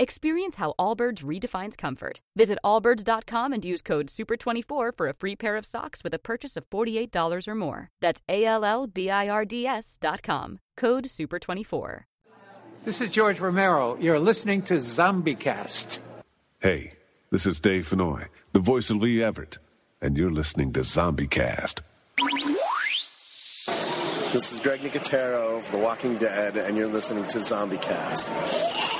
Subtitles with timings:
[0.00, 2.22] Experience how Allbirds redefines comfort.
[2.34, 6.56] Visit allbirds.com and use code SUPER24 for a free pair of socks with a purchase
[6.56, 7.90] of $48 or more.
[8.00, 10.58] That's A L L B I R D S.com.
[10.74, 12.04] Code SUPER24.
[12.82, 13.98] This is George Romero.
[14.00, 15.98] You're listening to ZombieCast.
[16.60, 16.92] Hey,
[17.28, 19.58] this is Dave Fennoy, the voice of Lee Everett,
[20.00, 21.80] and you're listening to ZombieCast.
[24.32, 28.99] This is Greg Nicotero of The Walking Dead, and you're listening to ZombieCast.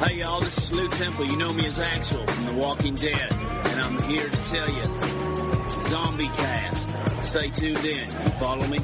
[0.00, 1.24] Hey y'all, this is Lew Temple.
[1.24, 4.84] You know me as Axel from The Walking Dead, and I'm here to tell you,
[5.88, 7.24] Zombie Cast.
[7.26, 8.04] Stay tuned in.
[8.04, 8.78] You follow me?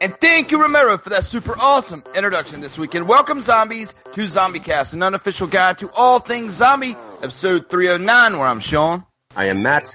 [0.00, 3.08] And thank you, Romero, for that super awesome introduction this weekend.
[3.08, 8.60] Welcome, zombies, to ZombieCast, an unofficial guide to all things zombie, episode 309, where I'm
[8.60, 9.04] Sean.
[9.34, 9.92] I am Matt.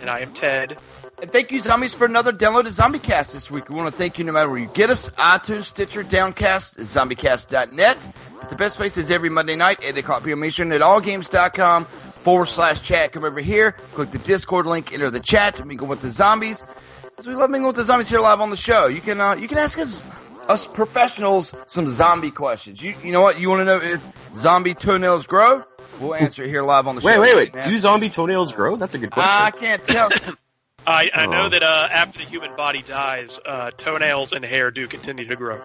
[0.00, 0.76] And I am Ted.
[1.20, 3.70] And thank you, zombies, for another download of ZombieCast this week.
[3.70, 8.08] We want to thank you no matter where you get us iTunes, Stitcher, Downcast, ZombieCast.net.
[8.38, 10.44] But the best place is every Monday night, at 8 o'clock p.m.
[10.44, 13.12] Eastern at allgames.com forward slash chat.
[13.12, 16.62] Come over here, click the Discord link, enter the chat, and mingle with the zombies.
[17.02, 18.86] Because we love mingling with the zombies here live on the show.
[18.86, 20.04] You can, uh, you can ask us,
[20.48, 22.82] us professionals some zombie questions.
[22.82, 23.40] You, you know what?
[23.40, 24.02] You want to know if
[24.36, 25.64] zombie toenails grow?
[25.98, 27.08] We'll answer it here live on the show.
[27.08, 27.64] Wait, wait, wait.
[27.64, 28.76] Do zombie toenails grow?
[28.76, 29.32] That's a good question.
[29.32, 30.10] I can't tell.
[30.86, 31.48] I, I know Oh.
[31.48, 35.60] that uh, after the human body dies, uh, toenails and hair do continue to grow.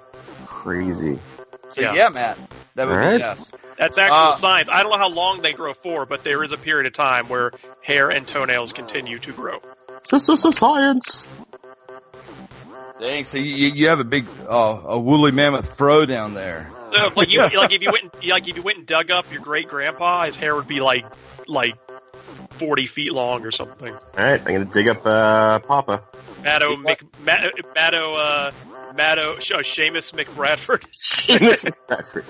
[0.47, 1.19] Crazy.
[1.69, 2.37] So yeah, Matt,
[2.75, 3.13] that would Alright.
[3.15, 3.51] be yes.
[3.77, 4.69] That's actual Uh, science.
[4.71, 7.27] I don't know how long they grow for, but there is a period of time
[7.29, 9.61] where hair and toenails continue to grow.
[10.03, 11.27] So, so, so science.
[12.99, 16.69] Dang, so you, you have a big, uh, a woolly mammoth fro down there.
[16.93, 19.31] So, like you, like if you went, and, like if you went and dug up
[19.31, 21.05] your great grandpa, his hair would be like,
[21.47, 21.75] like
[22.61, 23.91] forty feet long or something.
[23.93, 26.03] All right, I'm gonna dig up uh, Papa.
[26.43, 28.51] Matto, Mc, Matt, Matto, uh,
[28.95, 30.85] Matto, Sh- uh, Seamus McBradford.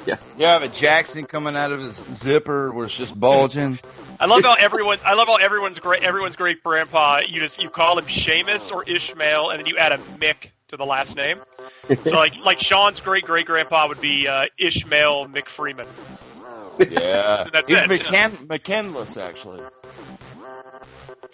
[0.06, 0.18] yeah.
[0.38, 3.80] You have a Jackson coming out of his zipper where it's just bulging.
[4.20, 5.00] I love how everyone.
[5.06, 6.04] I love how everyone's great.
[6.04, 7.22] Everyone's great grandpa.
[7.28, 10.78] You just you call him Seamus or Ishmael, and then you add a Mick to
[10.78, 11.40] the last name.
[12.06, 15.88] So like like Sean's great great grandpa would be uh, Ishmael McFreeman.
[16.80, 17.90] Yeah, That's he's it.
[17.90, 19.62] McKen- McKenless actually.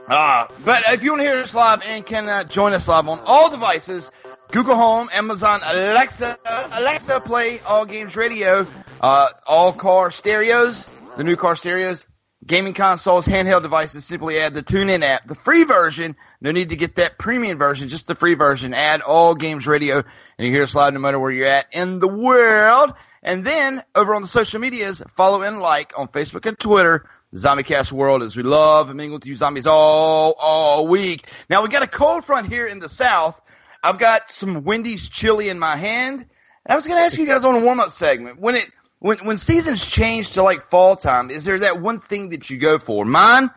[0.10, 3.08] Ah, but if you want to hear us live and can uh, join us live
[3.08, 4.12] on all devices,
[4.52, 6.38] Google Home, Amazon, Alexa,
[6.72, 8.66] Alexa Play All Games Radio,
[9.02, 12.08] uh, all car stereos, the new car stereos,
[12.46, 14.06] gaming consoles, handheld devices.
[14.06, 16.16] Simply add the TuneIn app, the free version.
[16.40, 18.74] No need to get that premium version, just the free version.
[18.74, 22.00] Add All Games Radio, and you hear us live no matter where you're at in
[22.00, 22.94] the world.
[23.24, 27.10] And then over on the social medias, follow and like on Facebook and Twitter.
[27.38, 31.28] ZombieCast World as we love and mingle with you zombies all all week.
[31.50, 33.40] Now we got a cold front here in the south.
[33.84, 36.22] I've got some Wendy's chili in my hand.
[36.22, 38.66] And I was going to ask you guys on a warm up segment when it
[39.00, 41.30] when when seasons change to like fall time.
[41.30, 43.06] Is there that one thing that you go for?
[43.06, 43.50] Mine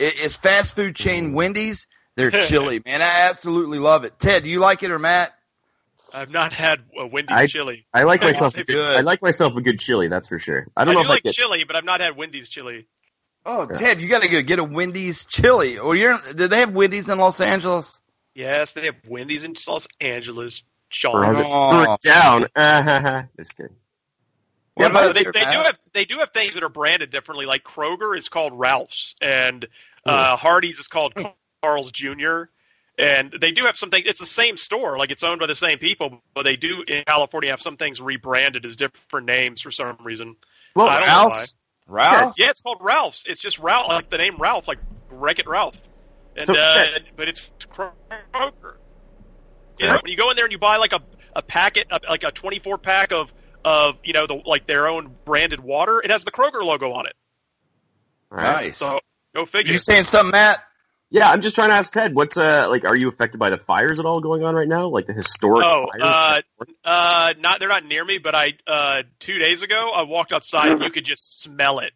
[0.00, 1.34] i- is fast food chain mm.
[1.34, 1.86] Wendy's.
[2.16, 3.02] They're chili, man.
[3.02, 4.18] I absolutely love it.
[4.18, 5.32] Ted, do you like it or Matt?
[6.14, 7.86] I've not had a Wendy's I, chili.
[7.92, 8.54] I like myself.
[8.54, 8.96] A good, good.
[8.96, 10.08] I like myself a good chili.
[10.08, 10.66] That's for sure.
[10.76, 11.34] I don't know do if I like get.
[11.34, 12.86] chili, but I've not had Wendy's chili.
[13.48, 15.78] Oh, Ted, you got to go get a Wendy's chili.
[15.78, 18.00] Or you're do they have Wendy's in Los Angeles?
[18.34, 20.62] Yes, they have Wendy's in Los Angeles.
[21.04, 21.82] Or has Sean.
[21.84, 21.96] it Oh.
[22.02, 22.48] down?
[22.56, 23.74] Uh, just kidding.
[24.74, 27.10] What Yeah, about but they, they do have they do have things that are branded
[27.10, 27.46] differently.
[27.46, 29.66] Like Kroger is called Ralph's, and
[30.04, 31.14] uh, Hardee's is called
[31.62, 32.44] Carl's Jr.
[32.98, 34.06] And they do have some things.
[34.06, 37.04] It's the same store, like it's owned by the same people, but they do in
[37.04, 40.36] California have some things rebranded as different names for some reason.
[40.74, 41.14] Well, I don't know.
[41.36, 41.54] Ralph's.
[41.86, 42.34] Ralph.
[42.36, 43.24] Yeah, it's called Ralph's.
[43.26, 44.78] It's just Ralph, like the name Ralph, like
[45.10, 45.76] Wreck It Ralph.
[46.36, 46.98] And So, uh, yeah.
[47.16, 47.40] but it's
[47.72, 47.92] Kroger.
[49.78, 51.00] You know, when you go in there and you buy like a
[51.34, 53.32] a packet, of, like a 24 pack of
[53.64, 57.06] of you know the like their own branded water, it has the Kroger logo on
[57.06, 57.14] it.
[58.32, 58.66] All right.
[58.66, 58.78] Nice.
[58.78, 58.98] So
[59.34, 59.72] go figure.
[59.72, 60.60] you saying something, Matt?
[61.10, 62.14] Yeah, I'm just trying to ask Ted.
[62.14, 62.84] What's uh like?
[62.84, 64.88] Are you affected by the fires at all going on right now?
[64.88, 66.00] Like the historic Oh, fires?
[66.00, 66.42] uh,
[66.84, 70.72] uh, not they're not near me, but I uh, two days ago I walked outside
[70.72, 71.92] and you could just smell it.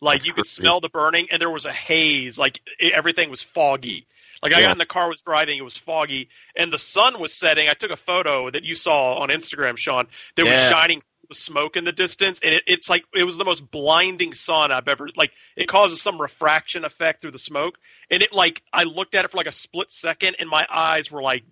[0.00, 0.62] Like That's you could crazy.
[0.62, 2.38] smell the burning, and there was a haze.
[2.38, 4.06] Like it, everything was foggy.
[4.42, 4.66] Like I Yeah.
[4.66, 7.68] got in the car, was driving, it was foggy, and the sun was setting.
[7.68, 10.06] I took a photo that you saw on Instagram, Sean.
[10.36, 10.50] That Yeah.
[10.50, 13.70] was shining the smoke in the distance, and it, it's like it was the most
[13.70, 15.08] blinding sun I've ever.
[15.16, 17.78] Like it causes some refraction effect through the smoke,
[18.10, 21.10] and it like I looked at it for like a split second, and my eyes
[21.10, 21.44] were like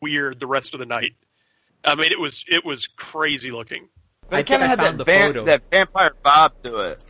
[0.00, 1.14] weird the rest of the night.
[1.84, 3.88] I mean, it was it was crazy looking.
[4.28, 7.00] But I it kind of had that, van- that vampire vibe to it.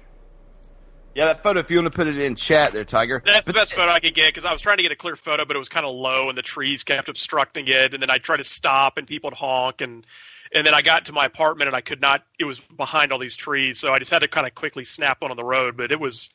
[1.17, 1.61] Yeah, that photo.
[1.61, 3.23] If you want to put it in chat, there, Tiger.
[3.25, 5.17] That's the best photo I could get because I was trying to get a clear
[5.17, 7.95] photo, but it was kind of low and the trees kept obstructing it.
[7.95, 10.07] And then I tried to stop and people would honk and
[10.55, 12.23] and then I got to my apartment and I could not.
[12.39, 15.23] It was behind all these trees, so I just had to kind of quickly snap
[15.23, 15.77] one on the road.
[15.77, 16.31] But it was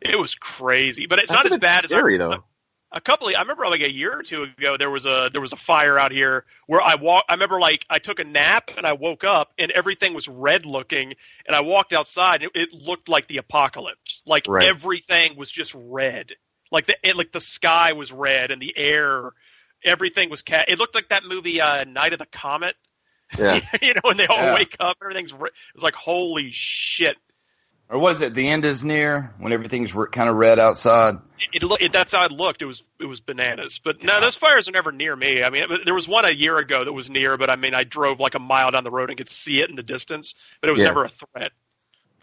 [0.00, 1.06] it was crazy.
[1.06, 2.44] But it's That's not as bad scary, as I, though.
[2.92, 5.40] a couple of, I remember like a year or two ago there was a there
[5.40, 8.70] was a fire out here where I walk I remember like I took a nap
[8.76, 11.14] and I woke up and everything was red looking
[11.46, 14.60] and I walked outside and it, it looked like the apocalypse like Right.
[14.60, 16.32] everything was just red
[16.72, 19.30] like the it, like the sky was red and the air
[19.84, 22.74] everything was cat it looked like that movie uh Night of the Comet
[23.38, 23.60] Yeah.
[23.82, 24.54] you know when they all Yeah.
[24.54, 27.16] wake up everything's re- it's like holy shit
[27.88, 28.34] Or was it?
[28.34, 31.16] The end is near when everything's re- kind of red outside.
[31.52, 32.62] it, look it that's how it looked.
[32.62, 33.80] It was it was bananas.
[33.82, 35.42] But no, those fires are never near me.
[35.42, 37.82] I mean, there was one a year ago that was near, but I mean, I
[37.84, 40.68] drove like a mile down the road and could see it in the distance, but
[40.68, 40.88] it was Yeah.
[40.88, 41.52] never a threat.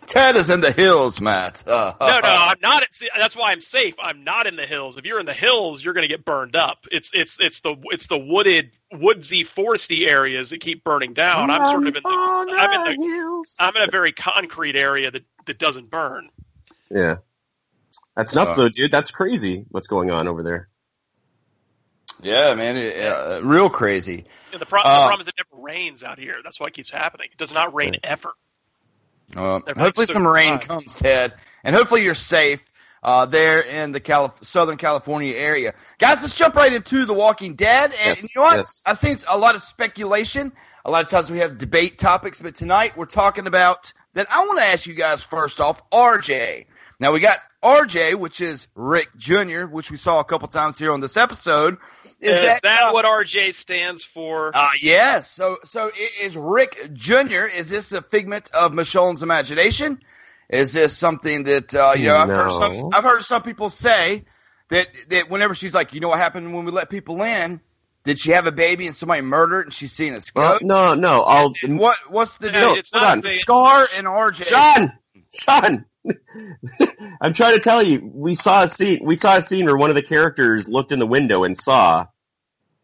[0.07, 1.67] Ted is in the hills, Matt.
[1.67, 2.83] Uh, No, no, I'm not.
[2.91, 3.95] See, that's why I'm safe.
[4.01, 4.97] I'm not in the hills.
[4.97, 6.85] If you're in the hills, you're going to get burned up.
[6.91, 11.51] It's it's it's the it's the wooded, woodsy, foresty areas that keep burning down.
[11.51, 15.23] I'm sort of in the I'm in the I'm in a very concrete area that
[15.45, 16.29] that doesn't burn.
[16.89, 17.17] Yeah.
[18.15, 18.91] That's nuts, Uh, though, dude.
[18.91, 19.65] That's crazy.
[19.69, 20.69] What's going on over there?
[22.21, 24.25] Yeah, man, it, uh, real crazy.
[24.51, 26.37] And the, pro- Uh, the problem is it never rains out here.
[26.43, 27.27] That's why it keeps happening.
[27.31, 28.33] It does not rain ever.
[29.35, 30.65] Uh, hopefully, so some rain nice.
[30.67, 31.33] comes, Ted,
[31.63, 32.61] and hopefully you're safe
[33.03, 36.21] uh, there in the Calif- Southern California area, guys.
[36.21, 38.57] Let's jump right into The Walking Dead, and Yes, you know what?
[38.57, 38.81] yes.
[38.85, 40.53] I think it's a lot of speculation.
[40.85, 44.27] A lot of times we have debate topics, but tonight we're talking about that.
[44.33, 46.65] I want to ask you guys first off, RJ.
[46.99, 50.91] Now we got RJ, which is Rick Jr., which we saw a couple times here
[50.91, 51.77] on this episode.
[52.19, 54.55] Is, that, uh, what RJ stands for?
[54.55, 55.29] uh, yes.
[55.29, 55.91] So, so
[56.21, 57.45] is Rick Jr.
[57.45, 59.99] Is this a figment of Michonne's imagination?
[60.49, 62.15] Is this something that uh, you know?
[62.15, 62.89] I've heard some.
[62.93, 64.23] I've heard some people say
[64.69, 67.59] that that whenever she's like, you know what happened when we let people in?
[68.05, 70.59] Did she have a baby and somebody murdered and she's seen a scar?
[70.59, 70.65] go?
[70.65, 71.23] no, no.
[71.23, 71.53] I'll.
[71.67, 72.73] What What's the No, deal?
[72.75, 73.31] it's hold not on.
[73.31, 74.47] a Scar and RJ.
[74.47, 74.93] John,
[75.41, 75.85] John.
[77.21, 78.09] I'm trying to tell you.
[78.13, 78.99] We saw a scene.
[79.03, 82.07] We saw a scene where one of the characters looked in the window and saw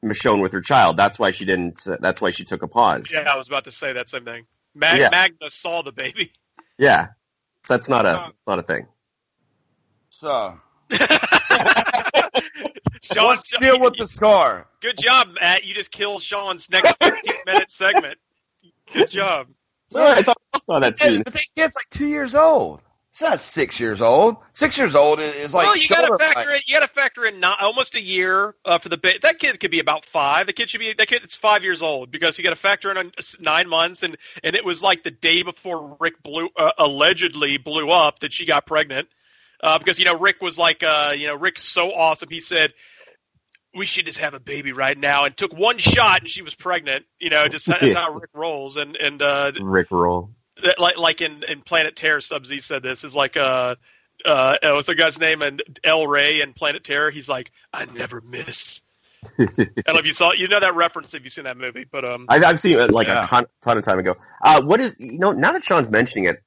[0.04, 0.98] Michonne with her child.
[0.98, 1.82] That's why she didn't.
[2.00, 3.08] That's why she took a pause.
[3.12, 4.46] Yeah, I was about to say that same thing.
[4.76, 5.10] Mag- Yeah.
[5.10, 6.32] Magna saw the baby.
[6.78, 7.08] Yeah.
[7.66, 8.10] So that's not a.
[8.10, 8.88] Uh, it's not a thing.
[10.10, 10.58] So
[13.02, 14.68] Sean, what's the deal with the scar?
[14.82, 15.64] Good job, Matt.
[15.66, 18.18] You just killed Sean's next 15 minute segment.
[18.94, 19.48] Good job.
[19.92, 21.22] Sorry, I thought I saw that Yeah, scene.
[21.24, 22.82] but that kid's like two years old.
[23.14, 24.38] It's not six years old.
[24.54, 26.56] Six years old is, is like well, you got to factor height.
[26.56, 26.62] in.
[26.66, 29.60] You got to factor in not, almost a year uh, for the ba- that kid
[29.60, 30.48] could be about five.
[30.48, 31.22] The kid should be that kid.
[31.24, 34.66] It's five years old because you got to factor in nine months, and and it
[34.66, 39.08] was like the day before Rick blew uh, allegedly blew up that she got pregnant.
[39.62, 42.30] Uh, because you know Rick was like, uh, you know Rick's so awesome.
[42.32, 42.74] He said
[43.76, 46.56] we should just have a baby right now, and took one shot, and she was
[46.56, 47.06] pregnant.
[47.20, 47.94] You know, just that's Yeah.
[47.94, 48.76] how Rick rolls.
[48.78, 50.32] And and uh, Rick roll.
[50.62, 53.76] That- like like in in Planet Terror, Sub Z said this is like uh
[54.26, 55.42] uh, what's the guy's name?
[55.42, 57.12] And El Wray and Planet Terror.
[57.12, 58.80] He's like, I never miss.
[59.40, 60.40] I don't know if you saw it.
[60.40, 62.92] you know that reference if you've seen that movie, but um, I've, I've seen it
[62.92, 63.20] like Yeah.
[63.20, 64.16] a ton, ton of time ago.
[64.42, 66.42] Uh, what is you know now that Sean's mentioning it,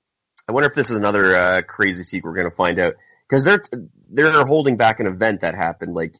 [0.49, 2.95] I wonder if this is another uh, crazy secret we're going to find out
[3.29, 3.63] because they're
[4.09, 6.15] they're holding back an event that happened like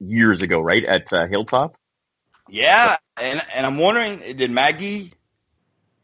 [0.00, 1.76] years ago, right at uh, Hilltop.
[2.50, 5.12] Yeah, and and I'm wondering, did Maggie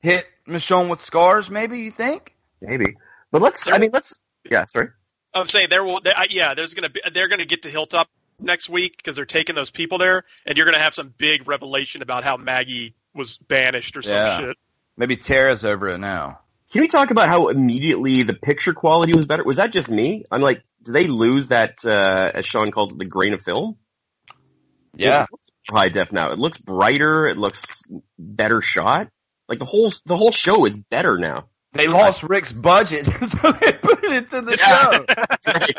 [0.01, 1.51] hit Michonne with scars?
[1.51, 2.35] Maybe you think?
[2.61, 2.97] Maybe,
[3.31, 3.71] but let's.
[3.71, 4.19] I mean, let's.
[4.51, 4.89] Yeah, sorry.
[5.33, 8.09] I'm saying there will, there, yeah, there's gonna be, they're gonna get to Hilltop
[8.41, 12.03] next week because they're taking those people there, and you're gonna have some big revelation
[12.03, 14.39] about how Maggie was banished or some Yeah.
[14.39, 14.57] shit.
[14.97, 16.41] Maybe Tara's over it now.
[16.73, 19.45] Can we talk about how immediately the picture quality was better?
[19.45, 20.25] Was that just me?
[20.31, 23.77] I'm like, do they lose that, uh, as Sean calls it, the grain of film?
[24.97, 25.23] Yeah.
[25.23, 26.31] It high def now.
[26.33, 27.27] It looks brighter.
[27.27, 27.83] It looks
[28.19, 29.09] better shot.
[29.49, 31.49] Like the whole the whole show is better now.
[31.73, 35.73] They lost Rick's budget, so they put it into the show.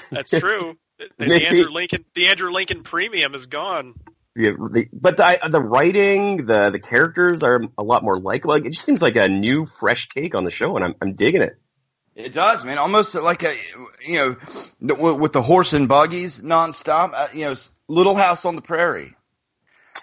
[0.10, 0.76] That's true.
[0.98, 3.94] The, the Andrew Lincoln, the Andrew Lincoln premium is gone.
[4.34, 8.54] Yeah, the, but the, the writing, the the characters are a lot more likable.
[8.54, 11.14] Like, it just seems like a new, fresh take on the show, and I'm I'm
[11.14, 11.58] digging it.
[12.14, 12.78] It does, man.
[12.78, 13.54] Almost like a,
[14.04, 14.36] you
[14.80, 17.10] know, with the horse and buggies nonstop.
[17.14, 17.54] Uh, you know,
[17.86, 19.14] Little House on the Prairie.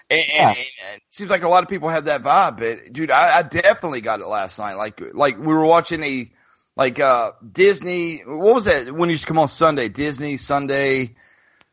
[0.08, 3.10] And, and, and it seems like a lot of people have that vibe, but dude,
[3.10, 4.74] I, I definitely got it last night.
[4.74, 6.30] Like, like we were watching a,
[6.76, 8.18] like uh Disney.
[8.18, 9.88] What was that when you used to come on Sunday?
[9.88, 11.16] Disney Sunday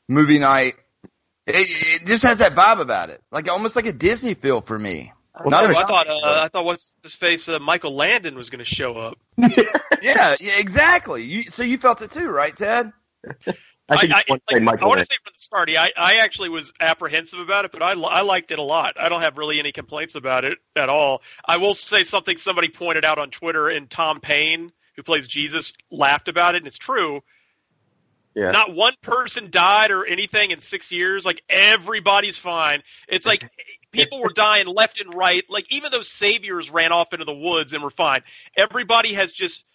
[0.08, 0.76] movie night.
[1.46, 4.80] It, it just has that vibe about it, like almost like a Disney feel for
[4.80, 5.12] me.
[5.46, 8.64] Not a I thought, uh, I thought what's his face, uh, Michael Landon was going
[8.64, 9.18] to show up.
[9.38, 11.24] yeah, yeah, exactly.
[11.24, 12.92] You, so you felt it too, right, Ted?
[13.90, 15.70] I think I, you want to say like, I want to say from the start,
[15.70, 18.94] I, I actually was apprehensive about it, but I, I liked it a lot.
[19.00, 21.22] I don't have really any complaints about it at all.
[21.46, 25.74] I will say something somebody pointed out on Twitter, and Tom Payne, who plays Jesus,
[25.92, 27.22] laughed about it, and it's true.
[28.36, 28.52] Yeah.
[28.52, 31.26] Not one person died or anything in six years.
[31.26, 32.82] Like everybody's fine.
[33.08, 33.50] It's like
[33.92, 35.44] people were dying left and right.
[35.50, 38.24] Like even those saviors ran off into the woods and were fine.
[38.58, 39.66] Everybody has just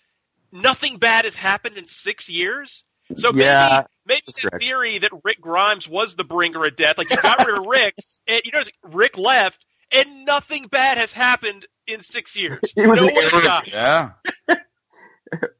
[0.50, 2.84] nothing bad has happened in six years.
[3.16, 6.98] So Yeah, maybe maybe the theory that Rick Grimes was the bringer of death.
[6.98, 7.94] Like you got rid of Rick,
[8.26, 12.60] and you know Rick left, and nothing bad has happened in six years.
[12.74, 14.10] It was no an Yeah.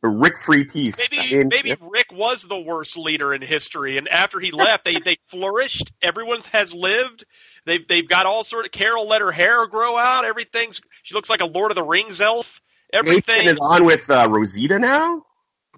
[0.02, 0.96] Rick free piece.
[0.98, 4.84] Maybe I mean, maybe Rick was the worst leader in history, and after he left,
[4.84, 5.92] they they flourished.
[6.00, 7.24] Everyone has lived.
[7.66, 8.72] They've they've got all sort of.
[8.72, 10.24] Carol let her hair grow out.
[10.24, 10.80] Everything's.
[11.02, 12.60] She looks like a Lord of the Rings elf.
[12.92, 13.46] Everything.
[13.46, 15.26] is on with uh, Rosita now.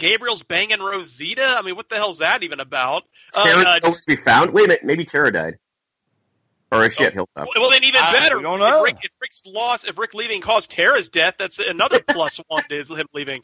[0.00, 1.44] Gabriel's banging Rosita.
[1.44, 3.04] I mean, what the hell's that even about?
[3.36, 4.50] Uh, Tara uh, nowhere to be found.
[4.50, 5.58] Wait a minute, maybe Tara died,
[6.72, 7.46] or is she at Hilltop?
[7.54, 8.38] well, then even better.
[8.38, 8.84] we don't know.
[8.84, 12.64] If, Rick, if Rick's loss, if Rick leaving caused Tara's death, that's another plus one
[12.70, 13.42] is him leaving.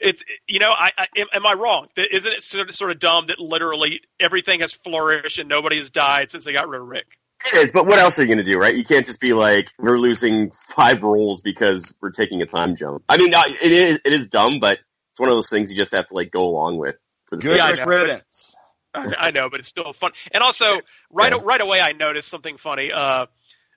[0.00, 1.88] It's you know, I, I am, am I wrong?
[1.96, 5.90] Isn't it sort of, sort of dumb that literally everything has flourished and nobody has
[5.90, 7.06] died since they got rid of Rick?
[7.46, 8.74] It is, but what else are you going to do, right?
[8.74, 13.04] You can't just be like we're losing five roles because we're taking a time jump.
[13.08, 14.78] I mean, uh, it is it is dumb, but
[15.18, 16.94] it's one of those things you just have to like go along with.
[17.26, 17.84] For the Good sake Yeah, I know.
[17.86, 18.54] riddance.
[18.94, 20.12] I I know, but it's still fun.
[20.30, 21.40] And also, right Yeah.
[21.42, 22.92] right away, I noticed something funny.
[22.92, 23.26] Uh,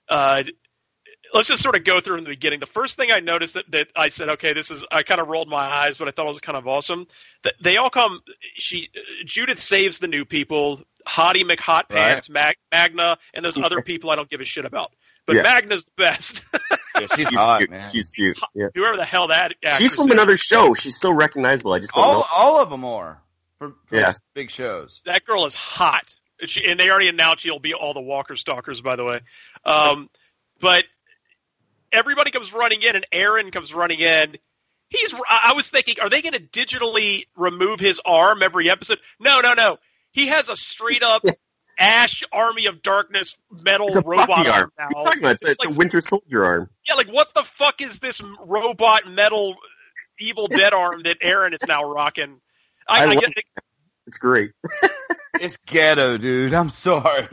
[0.08, 0.44] uh,
[1.34, 2.60] let's just sort of go through in the beginning.
[2.60, 4.84] The first thing I noticed that, that I said, okay, this is.
[4.92, 7.08] I kind of rolled my eyes, but I thought it was kind of awesome.
[7.42, 8.20] That they all come.
[8.54, 8.88] She
[9.26, 10.80] Judith saves the new people.
[11.08, 14.92] Hottie McHot Pants, Mag, Magna, and those other people I don't give a shit about.
[15.26, 15.42] But Yeah.
[15.42, 16.44] Magna's the best.
[17.02, 17.70] Yeah, she's She's hot, cute.
[17.70, 17.90] man.
[17.92, 18.38] She's cute.
[18.54, 18.66] Yeah.
[18.74, 20.14] Whoever the hell that actress She's from is.
[20.14, 20.74] another show.
[20.74, 21.72] She's so recognizable.
[21.72, 22.24] I just don't all know.
[22.34, 23.22] all of them are
[23.58, 24.12] for, for Yeah.
[24.34, 25.00] big shows.
[25.06, 26.14] that girl is hot.
[26.44, 29.20] She, and they already announced she'll be all the Walker stalkers, by the way.
[29.64, 30.10] Um,
[30.60, 30.84] but
[31.92, 34.36] everybody comes running in, and Aaron comes running in.
[34.88, 35.14] He's.
[35.14, 38.98] I I was thinking, are they going to digitally remove his arm every episode?
[39.20, 39.78] No, no, no.
[40.10, 41.22] He has a straight up
[41.82, 44.72] Ash Army of Darkness metal It's a robot Bucky arm arm.
[44.78, 44.86] now.
[44.92, 45.32] What are you talking about?
[45.34, 46.70] It's, It's it's like- a Winter Soldier arm.
[46.86, 49.56] yeah, like what the fuck is this robot metal
[50.20, 52.40] Evil Dead arm that Aaron is now rocking?
[52.88, 53.44] I, I I, love get,
[54.06, 54.52] It's great.
[55.40, 56.54] It's ghetto, dude.
[56.54, 57.26] I'm sorry.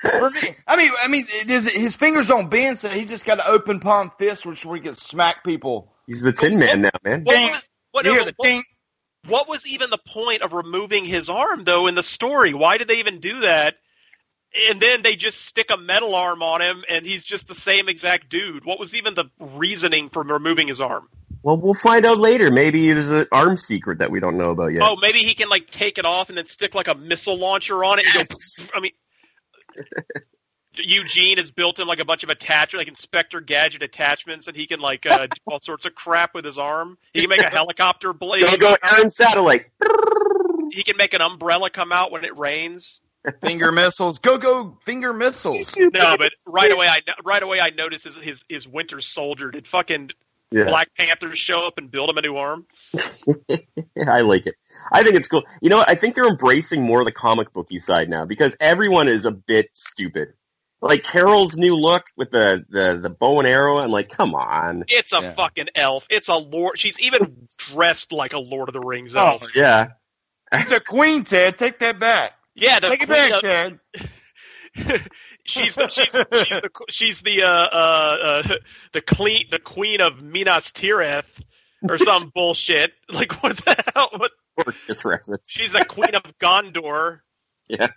[0.00, 3.24] For me, I mean, I mean, it is, his fingers don't bend, so he's just
[3.24, 5.92] got an open palm fist, which where he can smack people.
[6.08, 7.22] He's the Tin Man now, man.
[7.22, 8.64] what was, what, You hear no, the what- ding?
[9.26, 12.54] What was even the point of removing his arm though in the story?
[12.54, 13.76] Why did they even do that?
[14.68, 17.88] And then they just stick a metal arm on him, and he's just the same
[17.88, 18.64] exact dude.
[18.64, 21.08] What was even the reasoning for removing his arm?
[21.42, 22.50] Well, we'll find out later.
[22.50, 24.82] Maybe there's an arm secret that we don't know about yet.
[24.84, 27.84] Oh, maybe he can like take it off and then stick like a missile launcher
[27.84, 28.06] on it.
[28.14, 28.34] And go,
[28.74, 28.92] I mean,
[30.74, 34.66] Eugene has built him like a bunch of attachments, like Inspector Gadget attachments, and he
[34.66, 36.96] can like uh, do all sorts of crap with his arm.
[37.12, 38.44] He can make a helicopter blade.
[38.44, 39.66] Go go Aaron Satellite.
[40.72, 43.00] He can make an umbrella come out when it rains.
[43.42, 44.18] Finger missiles.
[44.18, 45.74] Go go finger missiles.
[45.78, 49.50] No, but right away I right away I noticed his his, his Winter Soldier.
[49.50, 50.10] Did fucking
[50.52, 50.64] Yeah.
[50.64, 52.66] Black Panthers show up and build him a new arm?
[54.06, 54.54] I like it.
[54.90, 55.42] I think it's cool.
[55.60, 55.90] You know, what?
[55.90, 59.32] I think they're embracing more of the comic booky side now because everyone is a
[59.32, 60.32] bit stupid.
[60.82, 63.78] Like Carol's new look with the the, the bow and arrow.
[63.78, 64.84] I'm like, come on.
[64.88, 65.34] It's a Yeah.
[65.34, 66.06] fucking elf.
[66.08, 66.78] It's a lord.
[66.78, 69.46] She's even dressed like a Lord of the Rings Oh elf.
[69.54, 69.88] yeah.
[70.54, 71.58] She's a queen, Ted.
[71.58, 72.32] Take that back.
[72.54, 73.78] Yeah, the Take it back, of- Ted.
[75.44, 78.54] she's the, she's she's the she's the uh, uh, uh,
[78.92, 81.24] the clean the queen of Minas Tirith
[81.88, 82.92] or some bullshit.
[83.10, 84.10] Like what the hell?
[84.16, 84.32] What?
[84.64, 85.42] Gorgeous reference.
[85.46, 87.20] She's the queen of Gondor.
[87.68, 87.88] Yeah.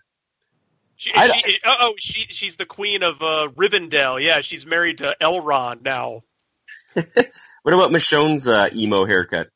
[0.95, 4.21] She, I- she, oh, oh, she she's the queen of uh, Rivendell.
[4.23, 6.23] Yeah, she's married to Elrond now.
[7.63, 9.47] What about Michonne's uh, emo haircut?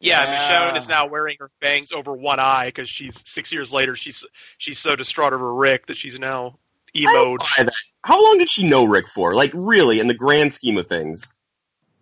[0.00, 0.72] Yeah, Yeah.
[0.72, 3.94] Michonne is now wearing her bangs over one eye because she's six years later.
[3.94, 4.24] She's
[4.58, 6.58] she's so distraught over Rick that she's now
[6.96, 7.68] I don't emoed.
[8.02, 9.34] How long did she know Rick for?
[9.36, 11.22] Like, really, in the grand scheme of things,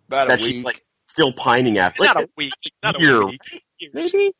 [0.07, 0.65] About that a she's week.
[0.65, 2.03] like still pining after.
[2.03, 2.53] Not a week.
[2.81, 3.41] Not year, a week.
[3.77, 3.93] Years.
[3.93, 4.33] maybe.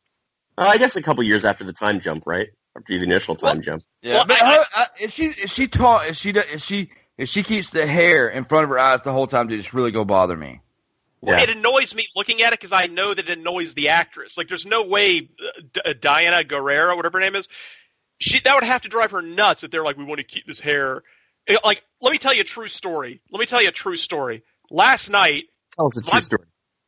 [0.58, 2.48] Uh, I guess a couple years after the time jump, right?
[2.76, 3.84] After the initial time jump.
[4.02, 6.62] Yeah, Well, but I- her, uh, if she if she taught if she do- if
[6.62, 9.60] she if she keeps the hair in front of her eyes the whole time, dude,
[9.60, 10.60] it's really gonna bother me.
[11.20, 11.44] Well, Yeah.
[11.44, 14.36] it annoys me looking at it because I know that it annoys the actress.
[14.36, 17.46] Like, there's no way uh, D- uh, Diana Guerrero, whatever her name is,
[18.18, 20.46] she that would have to drive her nuts that they're like, we want to keep
[20.46, 21.04] this hair.
[21.46, 23.20] It- like, let me tell you a true story.
[23.30, 24.42] Let me tell you a true story.
[24.70, 25.44] Last night,
[25.78, 26.46] Oh, it's a true My- story.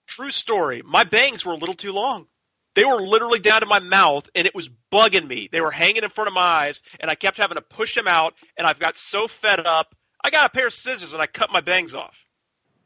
[0.09, 2.27] true story, my bangs were a little too long.
[2.75, 5.49] They were literally down to my mouth, and it was bugging me.
[5.51, 8.09] They were hanging in front of my eyes, and I kept having to push them
[8.09, 8.35] out.
[8.57, 11.53] And I've got so fed up, I got a pair of scissors and I cut
[11.53, 12.17] my bangs off.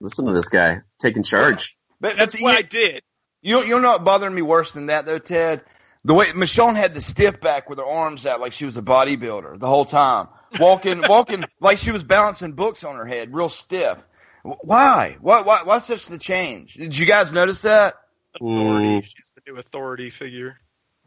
[0.01, 1.77] Listen to this guy taking charge.
[2.01, 3.03] But That's but what you, I did.
[3.43, 5.65] you you know what bothered me worse than that though, Ted?
[6.05, 8.83] The way Michonne had the stiff back with her arms out like she was a
[8.83, 10.29] bodybuilder the whole time,
[10.59, 13.99] walking walking like she was balancing books on her head, real stiff.
[14.43, 15.17] Why?
[15.21, 15.43] Why?
[15.43, 15.63] Why?
[15.65, 16.75] Why such the change?
[16.75, 17.95] Did you guys notice that?
[18.35, 18.89] Authority.
[19.01, 19.05] Mm.
[19.05, 20.59] She's the new authority figure.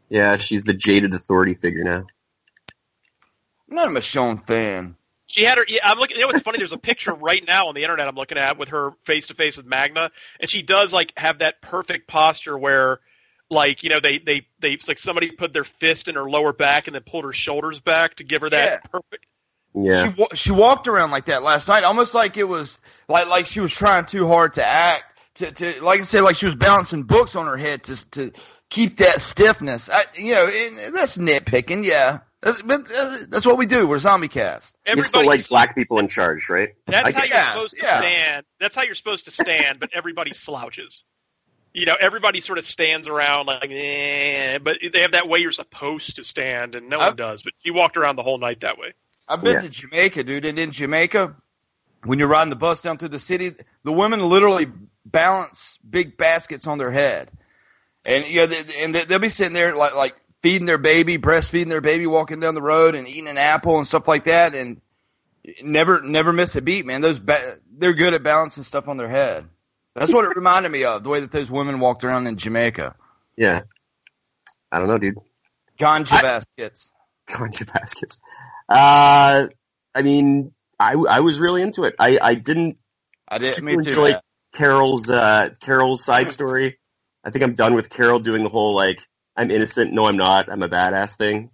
[0.08, 2.06] Yeah, she's the jaded authority figure now.
[3.70, 4.96] I'm not a Michonne fan.
[5.26, 5.64] She had her.
[5.66, 6.16] Yeah, I'm looking.
[6.16, 6.58] You know what's funny?
[6.58, 9.34] There's a picture right now on the internet I'm looking at with her face to
[9.34, 13.00] face with Magna, and she does like have that perfect posture where,
[13.48, 16.52] like, you know, they they they it's like somebody put their fist in her lower
[16.52, 18.90] back and then pulled her shoulders back to give her that Yeah.
[18.90, 19.26] perfect.
[19.74, 20.12] Yeah.
[20.12, 23.60] She she walked around like that last night, almost like it was like like she
[23.60, 25.04] was trying too hard to act.
[25.36, 28.32] To, to like I said, like she was balancing books on her head to to
[28.68, 29.88] keep that stiffness.
[29.90, 32.20] I, you know, and that's nitpicking, yeah.
[32.42, 32.86] That's, but
[33.30, 33.86] that's what we do.
[33.86, 34.76] We're zombie cast.
[34.84, 35.08] You Everybody.
[35.08, 36.70] still like black people in charge, right?
[36.86, 37.98] that's I how get- you're yeah, supposed to yeah.
[37.98, 38.46] stand.
[38.60, 41.04] That's how you're supposed to stand, but everybody slouches.
[41.72, 45.52] You know, everybody sort of stands around like, eh, but they have that way you're
[45.52, 47.42] supposed to stand, and no I- one does.
[47.42, 48.92] But she walked around the whole night that way.
[49.28, 49.60] I've been Yeah.
[49.60, 51.34] to Jamaica, dude, and in Jamaica,
[52.04, 53.52] when you're riding the bus down through the city,
[53.84, 54.66] the women literally
[55.04, 57.30] balance big baskets on their head,
[58.04, 61.18] and you know, they, and they- they'll be sitting there like like feeding their baby,
[61.18, 64.54] breastfeeding their baby, walking down the road and eating an apple and stuff like that,
[64.54, 64.80] and
[65.62, 67.00] never never miss a beat, man.
[67.00, 69.46] Those ba- they're good at balancing stuff on their head.
[69.94, 72.94] That's what it reminded me of the way that those women walked around in Jamaica.
[73.36, 73.62] Yeah.
[74.70, 75.18] I don't know, dude.
[75.78, 76.92] Ganja I- baskets.
[77.28, 78.18] Ganja baskets.
[78.68, 79.48] Uh,
[79.94, 81.94] I mean, I, I was really into it.
[81.98, 82.78] I, I didn't
[83.28, 83.54] I did.
[83.54, 83.80] super Me too.
[83.90, 84.20] enjoy man.
[84.52, 86.78] Carol's uh, Carol's side story.
[87.24, 89.00] I think I'm done with Carol doing the whole like
[89.36, 91.50] I'm innocent, no I'm not, I'm a badass thing.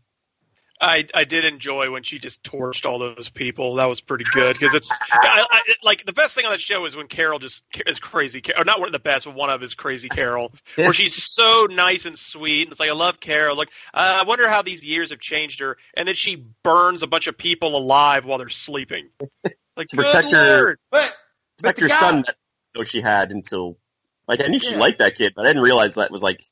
[0.80, 3.74] I I did enjoy when she just torched all those people.
[3.76, 6.60] That was pretty good because it's I, I, it- like the best thing on that
[6.60, 9.50] show is when Carol just is crazy, or not one of the best, but one
[9.50, 13.18] of his crazy Carol, where she's so nice and sweet, and it's like I love
[13.18, 13.56] Carol.
[13.56, 17.08] Like uh, I wonder how these years have changed her, and then she burns a
[17.08, 19.08] bunch of people alive while they're sleeping.
[19.76, 20.78] Like To protect good her- Lord.
[20.90, 21.16] But
[21.62, 22.37] but Protect the your guy- son that you
[22.78, 23.78] know she had until
[24.26, 24.78] like I knew she Yeah.
[24.78, 26.42] liked that kid, but I didn't realize that was like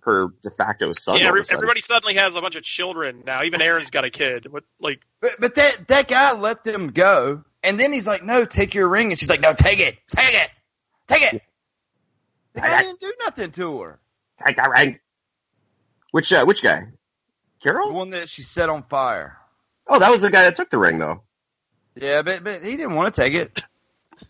[0.00, 1.16] her de facto son.
[1.16, 1.58] Yeah, all every, of a sudden.
[1.58, 3.42] everybody suddenly has a bunch of children now.
[3.42, 4.50] Even Aaron's got a kid.
[4.50, 8.44] What like But, but that that guy let them go, and then he's like, "No,
[8.44, 10.50] take your ring," and she's like, "No, take it, take it,
[11.08, 11.42] take it."
[12.54, 14.00] The guy didn't do nothing to her.
[14.44, 14.98] Take that ring.
[16.12, 16.84] Which uh, which guy?
[17.60, 19.36] Carol, the one that she set on fire.
[19.86, 21.22] Oh, that was the guy that took the ring though.
[21.96, 23.60] Yeah, but but he didn't want to take it,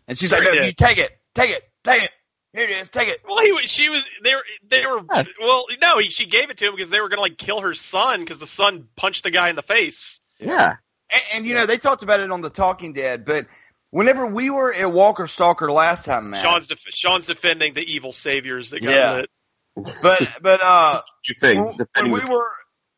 [0.09, 0.67] and she's Sure like, "No, did.
[0.67, 2.11] you take it, take it, take it.
[2.53, 3.65] Here it is, take it." Well, he was.
[3.65, 4.09] She was.
[4.25, 4.43] They were.
[4.69, 5.01] They were.
[5.15, 5.25] Yeah.
[5.41, 5.99] Well, no.
[5.99, 8.21] He, she gave it to him because they were going to like kill her son
[8.21, 10.19] because the son punched the guy in the face.
[10.41, 10.77] Yeah.
[11.11, 13.47] And, and you know they talked about it on the Talking Dead, but
[13.91, 18.13] whenever we were at Walker Stalker last time, Matt, Sean's def- Sean's defending the evil
[18.13, 19.13] saviors that got Yeah.
[19.15, 19.31] lit.
[20.03, 22.51] but but uh, You think when, when we the- were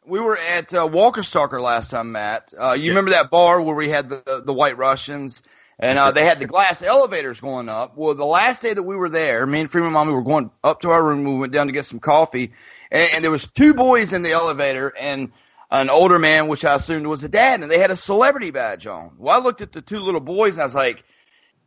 [0.07, 2.53] we were at uh, Walker Stalker last time, Matt.
[2.59, 5.43] Uh, you remember that bar where we had the the White Russians,
[5.81, 7.97] and uh, they had the glass elevators going up.
[7.97, 10.83] Well, the last day that we were there, me and Freeman Mommy were going up
[10.83, 11.25] to our room.
[11.25, 12.53] We went down to get some coffee,
[12.91, 15.33] and, and there was two boys in the elevator, and
[15.71, 18.87] an older man, which I assumed was a dad, and they had a celebrity badge
[18.87, 19.13] on.
[19.19, 21.05] Well, I looked at the two little boys, and I was like,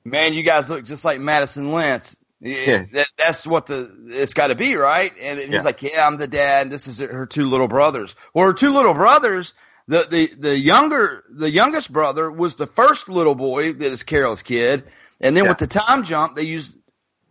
[0.06, 2.86] "Man, you guys look just like Madison Lintz." Yeah.
[2.94, 5.14] That, that's what the it's got to be, right?
[5.22, 5.56] And he Yeah.
[5.56, 6.70] was like, "Yeah, I'm the dad.
[6.70, 9.54] This is her two little brothers." Well, her two little brothers,
[9.88, 14.42] the the the younger the youngest brother was the first little boy that is Carol's
[14.44, 14.86] kid,
[15.20, 15.50] and then Yeah.
[15.50, 16.76] with the time jump, they used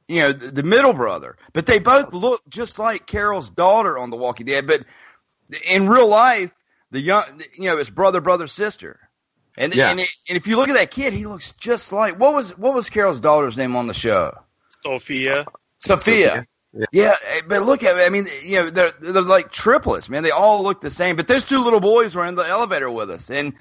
[0.09, 4.11] you know the, the middle brother, but they both look just like Carol's daughter on
[4.11, 4.85] The Walking Dead, but
[5.67, 6.51] in real life,
[6.91, 7.25] the young
[7.57, 9.01] you know it's brother brother sister.
[9.57, 9.91] And, Yeah.
[9.91, 12.75] and, and if you look at that kid, he looks just like what was what
[12.75, 14.33] was Carol's daughter's name on the show?
[14.83, 15.47] Sophia.
[15.79, 16.47] Sophia.
[16.75, 16.87] Yeah.
[16.93, 18.07] Yeah, eh, but look at it.
[18.07, 20.23] I mean, you know, they're they're like triplets, man.
[20.23, 21.17] They all look the same.
[21.17, 23.55] But those two little boys were in the elevator with us, and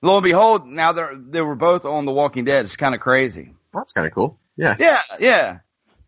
[0.00, 2.64] lo and behold, now they're they were both on The Walking Dead.
[2.64, 3.54] It's kind of crazy.
[3.72, 4.38] That's kind of cool.
[4.56, 4.76] Yeah.
[4.78, 5.58] Yeah, yeah.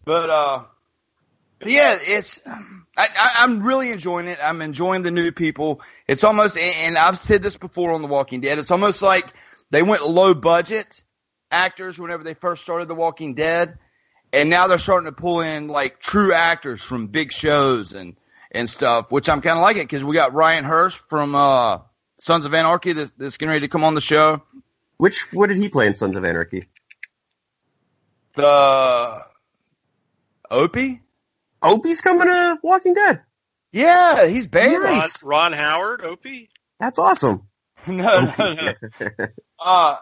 [0.04, 0.62] But uh,
[1.64, 2.54] yeah, it's I,
[2.96, 4.38] I, I'm really enjoying it.
[4.42, 5.82] I'm enjoying the new people.
[6.06, 8.58] It's almost, and and I've said this before on The Walking Dead.
[8.58, 9.32] It's almost like
[9.70, 11.02] they went low budget
[11.50, 13.78] actors whenever they first started The Walking Dead,
[14.32, 18.16] and now they're starting to pull in like true actors from big shows and
[18.50, 21.78] and stuff, which I'm kind of liking because we got Ryan Hurst from uh,
[22.18, 24.42] Sons of Anarchy that's, that's getting ready to come on the show.
[24.96, 26.64] Which what did he play in Sons of Anarchy?
[28.34, 29.22] The
[30.50, 31.02] Opie.
[31.62, 33.22] Opie's coming to Walking Dead.
[33.72, 34.78] Yeah, he's Bailey.
[34.78, 36.48] Ron, Ron Howard, Opie.
[36.78, 37.46] That's awesome.
[37.86, 38.74] no, no, no.
[39.58, 39.96] Uh,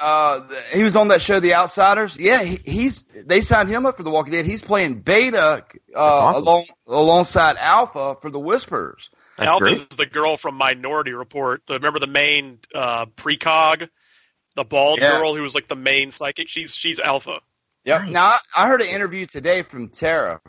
[0.00, 0.40] uh,
[0.72, 2.18] he was on that show, The Outsiders.
[2.18, 4.44] Yeah, he, he's they signed him up for The Walking Dead.
[4.44, 6.42] He's playing Beta uh, awesome.
[6.42, 9.10] along alongside Alpha for the Whisperers.
[9.36, 9.90] That's Alpha's great.
[9.90, 11.62] the girl from Minority Report.
[11.66, 13.88] The, remember the main uh, precog,
[14.56, 15.18] the bald Yeah.
[15.18, 16.48] girl who was like the main psychic.
[16.48, 17.40] She's she's Alpha.
[17.84, 18.08] Yep.
[18.08, 20.40] Now I, I heard an interview today from Tara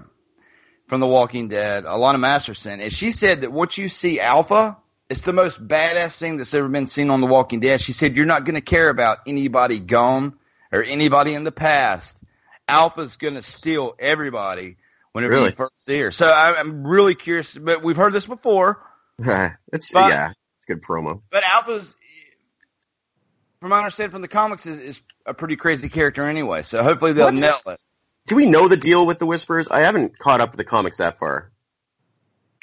[0.87, 4.75] from The Walking Dead, Alanna Masterson, and she said that once you see Alpha,
[5.09, 7.81] it's the most badass thing that's ever been seen on The Walking Dead.
[7.81, 10.37] She said you're not going to care about anybody gone
[10.71, 12.21] or anybody in the past.
[12.67, 14.77] Alpha's going to steal everybody
[15.13, 15.45] whenever Really?
[15.47, 16.11] you first see her.
[16.11, 18.79] So I, I'm really curious, but we've heard this before.
[19.17, 21.21] it's But- yeah, it's good promo.
[21.31, 21.95] But Alpha's,
[23.59, 26.61] from my understanding from the comics, is, is a pretty crazy character anyway.
[26.61, 27.79] So hopefully they'll What's- nail it.
[28.27, 29.69] Do we know the deal with the Whispers?
[29.69, 31.51] I haven't caught up with the comics that far.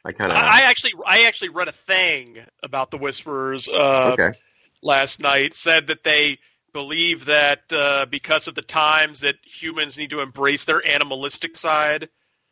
[0.07, 4.13] I kind of I, I actually I actually read a thing about the Whisperers uh,
[4.13, 4.39] okay.
[4.81, 5.55] last night.
[5.57, 6.39] Said that they
[6.73, 12.09] believe that uh, because of the times that humans need to embrace their animalistic side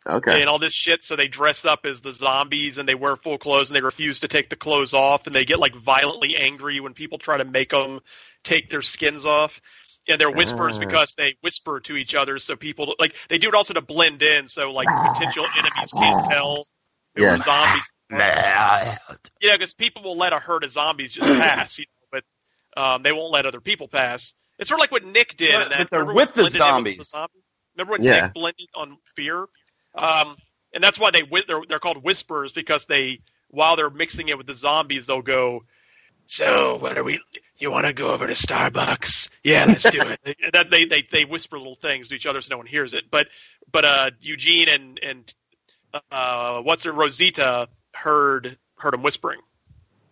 [0.06, 0.40] Okay.
[0.40, 3.38] and all this shit, so they dress up as the zombies and they wear full
[3.38, 6.78] clothes and they refuse to take the clothes off and they get like violently angry
[6.80, 8.00] when people try to make them
[8.42, 9.60] take their skins off.
[10.06, 10.80] And they're whispers Ah.
[10.80, 14.20] because they whisper to each other, so people like they do it also to blend
[14.22, 16.66] in, so like potential enemies can't tell
[17.14, 17.34] who Yeah.
[17.34, 17.82] are zombies.
[18.10, 18.94] Nah.
[19.40, 22.20] Yeah, because people will let a herd of zombies just pass, you know,
[22.76, 24.34] but um, they won't let other people pass.
[24.58, 25.54] It's sort of like what Nick did.
[25.54, 27.08] But- in that, they're with the in with zombies.
[27.08, 27.42] zombies?
[27.76, 28.20] Remember when Yeah.
[28.26, 29.46] Nick blended on Fear?
[29.94, 30.36] Um,
[30.74, 34.46] and that's why they they're, they're called whispers because they while they're mixing it with
[34.46, 35.64] the zombies, they'll go.
[36.26, 37.20] So what are we?
[37.58, 39.28] You want to go over to Starbucks?
[39.42, 40.20] Yeah, let's do it.
[40.24, 42.92] They- that they, they they whisper little things to each other so no one hears
[42.94, 43.04] it.
[43.10, 43.28] But
[43.72, 45.34] but uh, Eugene and and
[46.10, 49.40] uh, what's it, Rosita heard heard him whispering.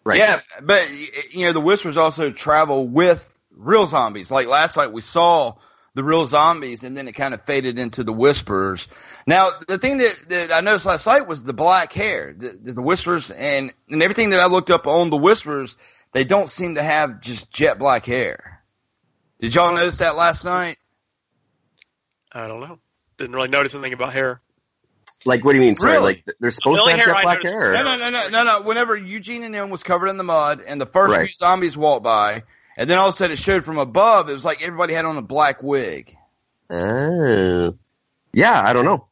[0.04, 0.18] Right.
[0.18, 0.88] Yeah, but
[1.32, 4.30] you know the whispers also travel with real zombies.
[4.30, 5.56] Like last night, we saw
[5.94, 8.88] the real zombies, and then it kind of faded into the whispers.
[9.26, 12.72] Now, the thing that, that I noticed last night was the black hair, the, the,
[12.74, 15.76] the whispers, and and everything that I looked up on the whispers,
[16.12, 18.62] they don't seem to have just jet black hair.
[19.38, 20.78] Did y'all notice that last night?
[22.32, 22.78] I don't know.
[23.18, 24.40] Didn't really notice anything about hair.
[25.24, 25.74] Like, what do you mean?
[25.76, 26.04] Sorry, Really?
[26.04, 27.72] like they're supposed The to have jet black hair.
[27.72, 28.62] No, no, no, no, no, no.
[28.62, 31.26] Whenever Eugene and him was covered in the mud, and the first Right.
[31.26, 32.42] few zombies walked by,
[32.76, 35.04] and then all of a sudden it showed from above, it was like everybody had
[35.04, 36.16] on a black wig.
[36.70, 37.74] Oh.
[38.32, 39.06] Yeah, I don't know.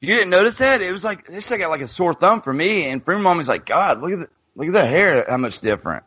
[0.00, 0.80] You didn't notice that?
[0.80, 2.88] It was like this got like a sore thumb for me.
[2.88, 6.04] And Freeman Mommy's like, God, look at the, look at the hair, how much different.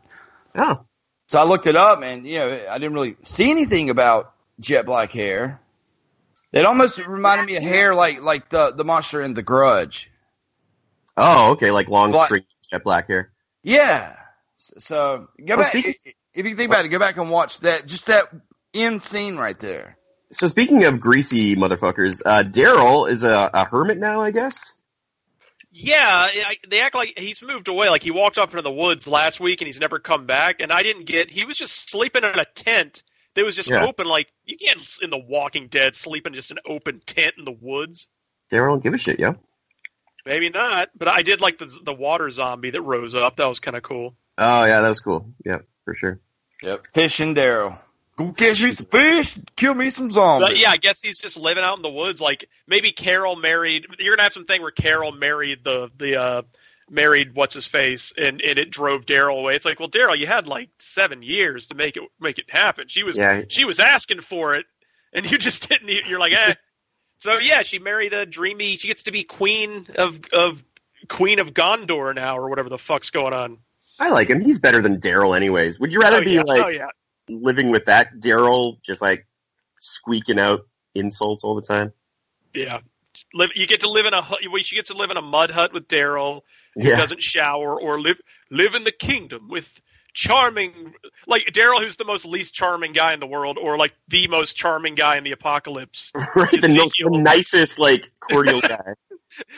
[0.54, 0.82] Oh.
[1.28, 4.86] So I looked it up, and you know, I didn't really see anything about jet
[4.86, 5.60] black hair.
[6.52, 10.10] It almost reminded me of hair like like the the monster in The Grudge.
[11.18, 13.32] Oh, okay, like long Black- string jet black hair.
[13.64, 14.16] Yeah.
[14.78, 15.68] So go Oh, back.
[15.68, 15.96] speaking-
[16.34, 17.86] if you think about it, go back and watch that.
[17.88, 18.26] Just that
[18.74, 19.98] end scene right there.
[20.32, 24.74] So speaking of greasy motherfuckers, uh, Daryl is a, a hermit now, I guess.
[25.72, 27.90] Yeah, I, they act like he's moved away.
[27.90, 30.62] Like he walked off into the woods last week and he's never come back.
[30.62, 31.30] And I didn't get.
[31.30, 33.04] He was just sleeping in a tent
[33.36, 33.86] that was just Yeah.
[33.86, 34.08] open.
[34.08, 37.52] Like you can't in the Walking Dead sleep in just an open tent in the
[37.52, 38.08] woods.
[38.52, 39.36] Daryl don't give a shit, yo.
[40.26, 43.38] Maybe not, but I did like the the water zombie that rose up.
[43.38, 44.16] That was kind of cool.
[44.38, 45.32] Oh yeah, that was cool.
[45.46, 46.20] Yeah, for sure.
[46.64, 46.88] Yep.
[46.94, 47.78] Fish and Daryl.
[48.18, 49.38] Go catch me some fish.
[49.58, 50.48] Kill me some zombies.
[50.50, 52.22] But yeah, I guess he's just living out in the woods.
[52.22, 53.86] Like maybe Carol married.
[54.00, 56.42] You're gonna have some thing where Carol married the the uh
[56.90, 59.56] married what's his face, and and it drove Daryl away.
[59.56, 62.88] It's like, well, Daryl, you had like seven years to make it make it happen.
[62.88, 63.44] She was Yeah.
[63.48, 64.66] she was asking for it,
[65.14, 65.90] and you just didn't.
[66.08, 66.56] You're like, eh.
[67.20, 68.78] So yeah, she married a dreamy.
[68.78, 70.62] She gets to be queen of of
[71.08, 73.60] queen of Gondor now, or whatever the fuck's going on.
[74.00, 74.42] I like him.
[74.42, 75.80] He's better than Daryl, anyways.
[75.80, 76.44] Would you rather oh, be yeah.
[76.46, 76.88] like oh yeah.
[77.30, 79.26] living with that Daryl, just like
[79.80, 81.94] squeaking out insults all the time?
[82.54, 82.80] Yeah.
[83.34, 84.24] Live, you get to live in a
[84.62, 86.42] She gets to live in a mud hut with Daryl,
[86.82, 86.96] who Yeah.
[86.96, 88.18] doesn't shower, or live
[88.52, 89.70] live in the kingdom with
[90.14, 90.94] charming,
[91.28, 94.56] like Daryl, who's the most least charming guy in the world, or like the most
[94.56, 96.12] charming guy in the apocalypse.
[96.36, 98.94] right, the, most, the nicest, like cordial guy.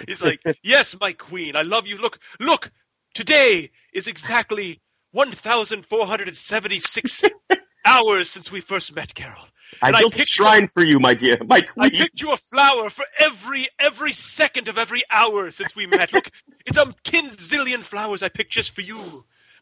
[0.07, 1.97] He's like, "Yes, my queen, I love you.
[1.97, 2.71] Look, look,
[3.13, 7.21] today is exactly one thousand four hundred and seventy-six
[7.85, 9.45] hours since we first met, Carol.
[9.81, 12.89] I built a picked shrine for you, my dear, my I picked you a flower
[12.89, 16.13] for every every second of every hour since we met.
[16.13, 16.29] Look,
[16.65, 18.97] it's um ten zillion flowers I picked just for you.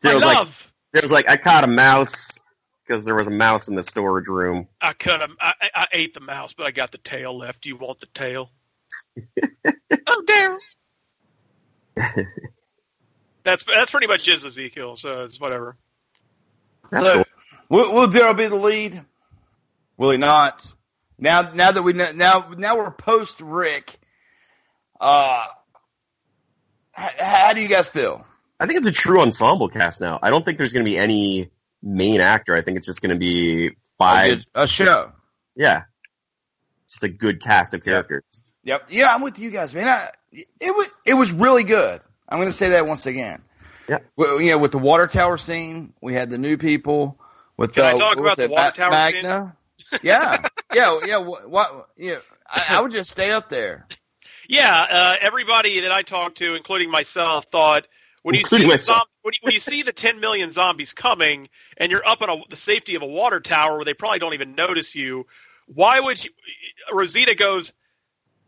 [0.03, 0.71] My Daryl's like- love.
[0.93, 2.39] Daryl's like, I caught a mouse
[2.85, 4.67] because there was a mouse in the storage room.
[4.79, 5.35] I cut him.
[5.41, 7.61] I, I I ate the mouse, but I got the tail left.
[7.61, 8.49] Do you want the tail?
[10.07, 10.57] oh, Daryl.
[13.43, 14.97] That's that's pretty much his Ezekiel.
[14.97, 15.77] So it's whatever.
[16.91, 17.25] That's so, cool.
[17.69, 19.05] will, will Daryl be the lead?
[19.97, 20.71] Will he not?
[21.17, 23.97] Now, now that we know, now now we're post Rick.
[24.99, 25.45] Uh,
[26.91, 28.25] how, how do you guys feel?
[28.59, 30.19] I think it's a true ensemble cast now.
[30.21, 32.55] I don't think there's going to be any main actor.
[32.55, 34.45] I think it's just going to be five.
[34.53, 35.11] A show.
[35.55, 35.83] Yeah.
[36.87, 38.23] Just a good cast of characters.
[38.63, 38.87] Yep.
[38.89, 39.87] Yeah, I'm with you guys, man.
[39.87, 42.01] I, it was it was really good.
[42.27, 43.41] I'm going to say that once again.
[43.87, 43.99] Yeah.
[44.15, 47.19] Well, you know, with the water tower scene, we had the new people.
[47.57, 49.57] With Can I uh, talk about the water Ma- tower Magna?
[50.01, 51.17] Yeah, yeah, yeah.
[51.17, 51.49] What?
[51.49, 53.87] what yeah, I, I would just stay up there.
[54.47, 57.87] Yeah, uh, everybody that I talked to, including myself, thought
[58.23, 58.97] when you see the myself.
[58.97, 62.29] zom- when, you, when you see the 10 million zombies coming, and you're up on
[62.29, 65.25] a, the safety of a water tower where they probably don't even notice you,
[65.67, 66.29] why would you?
[66.93, 67.71] Rosita goes,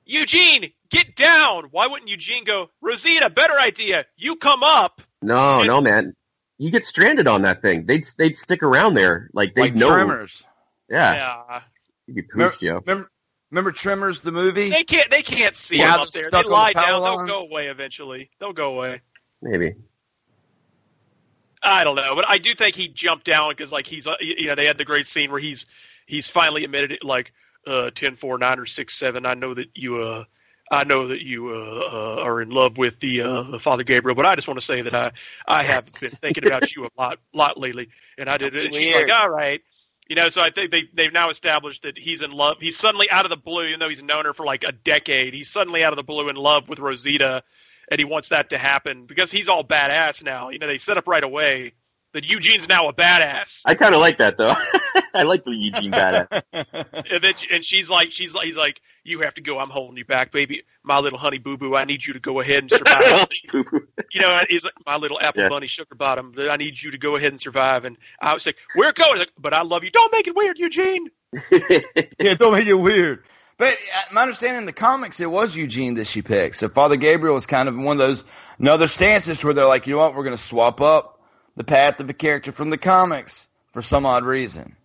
[0.05, 1.65] Eugene, get down.
[1.71, 3.29] Why wouldn't Eugene go, Rosita?
[3.29, 4.05] Better idea.
[4.15, 5.01] You come up.
[5.21, 6.15] No, no, man.
[6.57, 7.85] You get stranded on that thing.
[7.85, 9.89] They'd they'd stick around there like they'd Like know.
[9.89, 10.43] Tremors.
[10.89, 11.61] Yeah, Yeah.
[12.07, 12.81] you'd be Remember, pooched, yo.
[12.85, 13.11] remember,
[13.51, 14.69] remember Tremors the movie?
[14.69, 15.09] They can't.
[15.09, 16.29] They can't see Yeah, him up there.
[16.29, 17.03] stuck They on the lie power down.
[17.03, 18.29] They'll go away eventually.
[18.39, 19.01] They'll go away.
[19.41, 19.75] Maybe.
[21.63, 24.47] I don't know, but I do think he jumped down because like he's uh, you
[24.47, 25.65] know they had the great scene where he's
[26.05, 27.33] he's finally admitted it like
[27.65, 29.25] uh ten four nine or six seven.
[29.25, 30.25] I know that you uh
[30.71, 34.25] I know that you uh, uh are in love with the uh Father Gabriel, but
[34.25, 35.11] I just want to say that I
[35.47, 38.65] I have been thinking about you a lot lot lately, and I did it.
[38.65, 39.61] And she's like, all right.
[40.09, 42.57] You know, so I think they they've now established that he's in love.
[42.59, 45.33] He's suddenly out of the blue, even though he's known her for like a decade.
[45.33, 47.43] He's suddenly out of the blue in love with Rosita,
[47.91, 50.49] and he wants that to happen because he's all badass now.
[50.49, 51.73] You know, they set up right away
[52.17, 54.53] that Eugene's now a badass, I kind of like that though.
[55.13, 56.41] I like the Eugene badass.
[56.53, 59.59] and, then, and she's like, she's like, he's like, you have to go.
[59.59, 61.75] I'm holding you back, baby, my little honey boo boo.
[61.75, 63.27] I need you to go ahead and survive.
[63.47, 63.87] Poo-poo.
[64.11, 65.49] you know, he's like, my little apple Yeah.
[65.49, 66.33] bunny sugar bottom.
[66.37, 67.85] I need you to go ahead and survive.
[67.85, 69.91] And I was like, we're going, like, but I love you.
[69.91, 71.07] Don't make it weird, Eugene.
[72.19, 73.23] yeah, don't make it weird.
[73.57, 76.57] But uh, my understanding in the comics, it was Eugene that she picked.
[76.57, 78.23] So Father Gabriel was kind of one of those
[78.59, 81.16] another stances where they're like, you know what, we're going to swap up
[81.57, 84.75] the path of a character from the comics for some odd reason.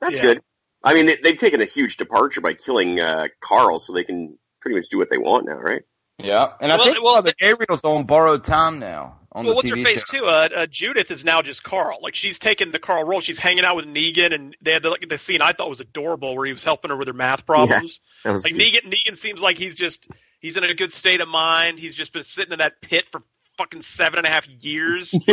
[0.00, 0.22] That's Yeah.
[0.34, 0.42] good.
[0.84, 4.38] I mean, they, they've taken a huge departure by killing uh, Carl, so they can
[4.60, 5.82] pretty much do what they want now, right?
[6.18, 9.56] Yeah, and I Well, think well, Father Gabriel's on borrowed time now on Well, the
[9.56, 10.18] what's TV her face show.
[10.18, 10.24] too?
[10.26, 11.98] Uh, uh, Judith is now just Carl.
[12.02, 13.20] Like she's taken the Carl role.
[13.20, 15.80] She's hanging out with Negan, and they had the, like, the scene I thought was
[15.80, 18.00] adorable where he was helping her with her math problems.
[18.24, 18.84] That was Like cute.
[18.84, 20.06] Negan, Negan seems like he's just
[20.40, 21.78] he's in a good state of mind.
[21.78, 23.22] He's just been sitting in that pit for
[23.56, 25.14] fucking seven and a half years.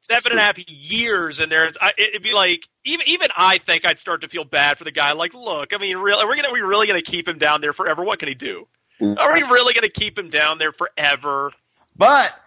[0.00, 1.64] Seven and a half years in there.
[1.64, 4.84] It's, I, it'd be like even even I think I'd start to feel bad for
[4.84, 5.12] the guy.
[5.12, 7.62] Like, look, I mean, really, are we gonna are we really gonna keep him down
[7.62, 8.04] there forever?
[8.04, 8.68] What can he do?
[9.00, 9.18] Mm.
[9.18, 11.52] Are we really gonna keep him down there forever?
[11.96, 12.38] But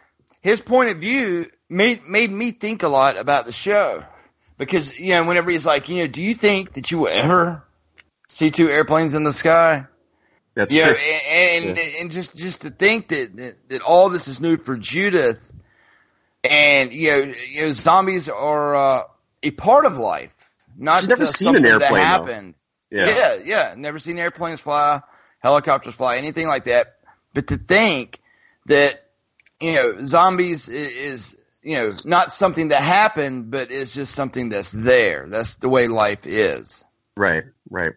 [0.42, 4.04] his point of view made made me think a lot about the show
[4.60, 7.64] because you know whenever he's like, you know, do you think that you will ever
[8.28, 9.88] see two airplanes in the sky?
[10.58, 10.96] That's know, true.
[10.96, 14.76] and and, and just just to think that, that that all this is new for
[14.76, 15.40] Judith,
[16.44, 19.04] and you know, you know, zombies are uh,
[19.44, 20.34] a part of life,
[20.76, 22.02] not She's never just seen an airplane, that though.
[22.02, 22.56] happened.
[22.90, 23.10] Yeah.
[23.10, 23.76] yeah, yeah.
[23.78, 25.02] Never seen airplanes fly,
[25.40, 26.96] helicopters fly, anything like that.
[27.34, 28.20] But to think
[28.66, 29.04] that
[29.60, 34.50] you know, zombies i- is you know not something that happened, but it's just something
[34.50, 35.28] that's there.
[35.28, 36.84] That's the way life is
[37.16, 37.94] Right, right.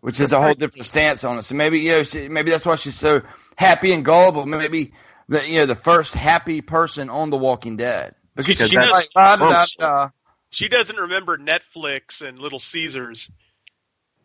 [0.00, 1.42] Which is a whole different stance on it.
[1.42, 3.22] So maybe you know, she, maybe that's why she's so
[3.56, 4.46] happy and gullible.
[4.46, 4.92] Maybe
[5.28, 8.90] the you know the first happy person on The Walking Dead because She she's does-
[8.90, 10.08] like da, da, da,
[10.50, 13.30] She doesn't remember Netflix and Little Caesars.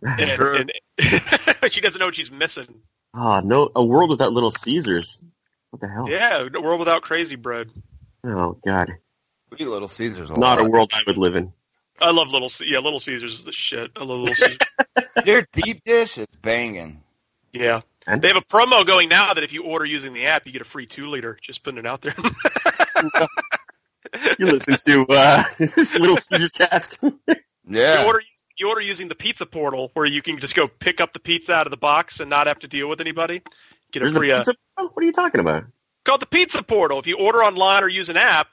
[0.01, 0.57] And, True.
[0.57, 0.71] and
[1.71, 2.81] she doesn't know what she's missing.
[3.13, 5.21] Oh no, a world without Little Caesars.
[5.71, 6.09] What the hell?
[6.09, 7.69] Yeah, a world without crazy bread.
[8.23, 8.91] Oh god,
[9.57, 10.29] We Little Caesars.
[10.29, 11.53] A not a world I would live in.
[11.99, 13.91] I love Little yeah, Little Caesars is the shit.
[13.95, 14.57] I love Little Caesars.
[15.23, 17.03] Their deep dish is banging.
[17.53, 17.81] yeah.
[18.07, 20.51] And- They have a promo going now that if you order using the app, you
[20.51, 21.37] get a free two liter.
[21.41, 22.15] Just putting it out there.
[24.39, 26.99] You listen to uh, Little Caesars cast.
[27.67, 28.01] Yeah.
[28.01, 28.21] You order
[28.57, 31.53] you order using the pizza portal where you can just go pick up the pizza
[31.53, 33.41] out of the box and not have to deal with anybody.
[33.91, 34.43] Get a There's a free uh.
[34.77, 35.65] What are you talking about?
[36.05, 36.99] called the pizza portal.
[36.99, 38.47] If you order online or use an app,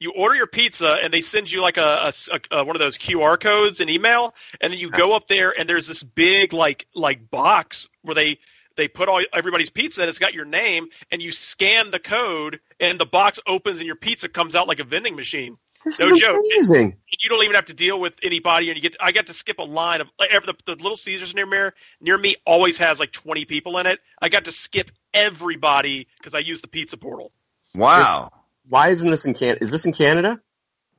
[0.00, 2.98] you order your pizza and they send you like a, a- a- one of those
[2.98, 6.86] QR codes in email, and then you go up there and there's this big like
[6.94, 8.38] like box where they
[8.76, 12.60] they put all everybody's pizza and it's got your name, and you scan the code
[12.78, 15.56] and the box opens and your pizza comes out like a vending machine.
[15.84, 16.36] This No is joke.
[16.44, 16.96] amazing.
[17.20, 18.96] You don't even have to deal with anybody, and you get.
[19.00, 21.70] I got to skip a line of like, every- the, the Little Caesars near me.
[22.00, 24.00] Near me always has like twenty people in it.
[24.20, 27.30] I got to skip everybody because I use the pizza portal.
[27.74, 28.32] Wow.
[28.68, 29.58] Why isn't this in Can?
[29.60, 30.40] Is this in Canada?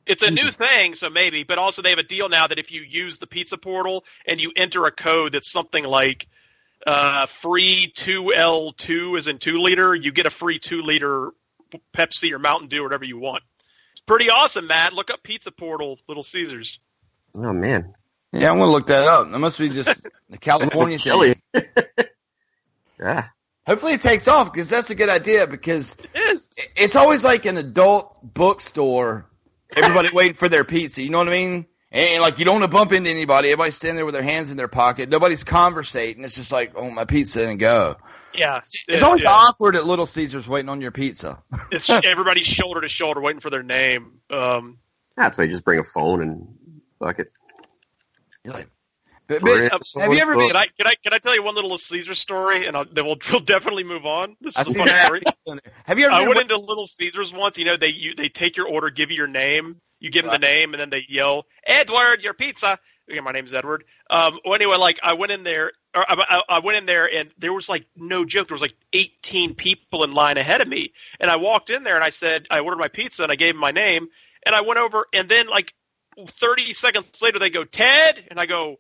[0.06, 2.72] It's a new thing, so maybe, but also they have a deal now that if
[2.72, 6.28] you use the pizza portal and you enter a code that's something like
[6.88, 11.32] uh, free two L two is in two liter, you get a free two liter
[11.96, 13.44] Pepsi or Mountain Dew or whatever you want.
[13.92, 14.94] It's pretty awesome, Matt.
[14.94, 16.80] Look up Pizza Portal, Little Caesars.
[17.36, 17.94] Oh man,
[18.32, 19.30] Yeah, I'm gonna look that up.
[19.30, 21.36] That must be just the California Chili.
[21.54, 21.64] thing.
[23.00, 23.28] yeah.
[23.70, 26.68] Hopefully it takes off because that's a good idea because It is.
[26.76, 29.30] it's always like an adult bookstore.
[29.76, 31.04] Everybody waiting for their pizza.
[31.04, 31.68] You know what I mean?
[31.92, 33.50] And like you don't want to bump into anybody.
[33.50, 35.08] Everybody's standing there with their hands in their pocket.
[35.10, 36.24] Nobody's conversating.
[36.24, 37.98] It's just like, oh, my pizza and go.
[38.34, 39.30] Yeah, It's yeah, always yeah.
[39.32, 41.44] awkward at Little Caesars waiting on your pizza.
[41.72, 44.20] It's everybody's shoulder to shoulder waiting for their name.
[44.32, 44.80] Um,
[45.16, 46.48] That's why you just bring a phone and
[47.00, 47.32] bucket.
[48.44, 48.70] You're like,
[49.30, 50.56] have you ever can been?
[50.56, 53.18] I can I can I tell you one little Caesar story, and I'll, then we'll,
[53.32, 54.36] we'll definitely move on.
[54.42, 55.22] This is a funny story.
[55.86, 57.58] Have you ever I went into Little Caesars once.
[57.58, 60.34] You know, they you, they take your order, give you your name, you give them
[60.34, 63.86] the name, and then they yell, "Edward, your pizza." Okay, my name's Edward.
[64.10, 67.12] Um, well, anyway, like I went in there, or I, I, I went in there,
[67.12, 68.48] and there was like no joke.
[68.48, 71.96] There was like 18 people in line ahead of me, and I walked in there
[71.96, 74.10] and I said, I ordered my pizza, and I gave them my name,
[74.46, 75.74] and I went over, and then like
[76.28, 78.78] 30 seconds later, they go, Ted, and I go,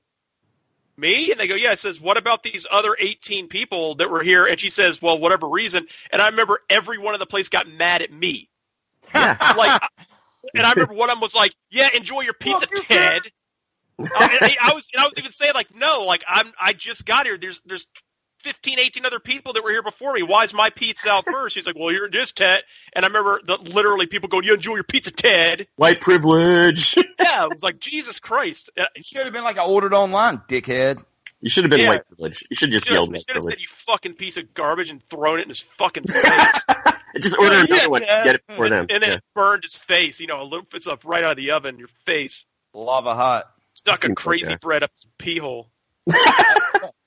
[0.99, 1.31] me?
[1.31, 1.71] And they go, yeah.
[1.71, 4.45] It says, what about these other 18 people that were here?
[4.45, 5.87] And she says, well, whatever reason.
[6.11, 8.49] And I remember everyone in the place got mad at me.
[9.13, 9.81] like,
[10.53, 13.21] and I remember one of them was like, yeah, enjoy your pizza, Ted.
[13.99, 16.73] Uh, and I, I was, and I was even saying like, no, like I'm, I
[16.73, 17.37] just got here.
[17.37, 17.87] There's, there's
[18.41, 20.23] 15, 18 other people that were here before me.
[20.23, 21.55] Why is my pizza out first?
[21.55, 22.61] He's like, well, you're just Ted.
[22.93, 25.67] And I remember the, literally people going, you enjoy your pizza, Ted.
[25.75, 26.95] White privilege.
[27.19, 28.69] Yeah, it was like Jesus Christ.
[28.79, 31.03] Uh, It should have been like I ordered online, dickhead.
[31.41, 31.89] You should have been Yeah.
[31.89, 32.43] white privilege.
[32.49, 33.61] You should just should yell have white said, privilege.
[33.61, 36.23] you fucking piece of garbage, and thrown it in his fucking face.
[37.19, 38.03] just order Yeah, another one.
[38.03, 38.23] yeah.
[38.23, 38.87] Get it for them.
[38.89, 39.15] and then Yeah.
[39.17, 40.19] it burned his face.
[40.21, 42.45] You know, a little it's up right out of the oven, your face.
[42.73, 43.51] Lava hot.
[43.73, 45.69] Stuck a crazy bread up his pee hole.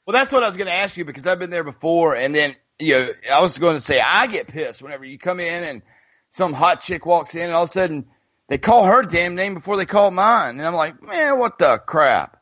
[0.07, 2.35] Well, that's what I was going to ask you because I've been there before, and
[2.35, 5.63] then you know I was going to say I get pissed whenever you come in
[5.63, 5.83] and
[6.31, 8.07] some hot chick walks in, and all of a sudden
[8.49, 11.79] they call her damn name before they call mine, and I'm like, man, what the
[11.79, 12.39] crap?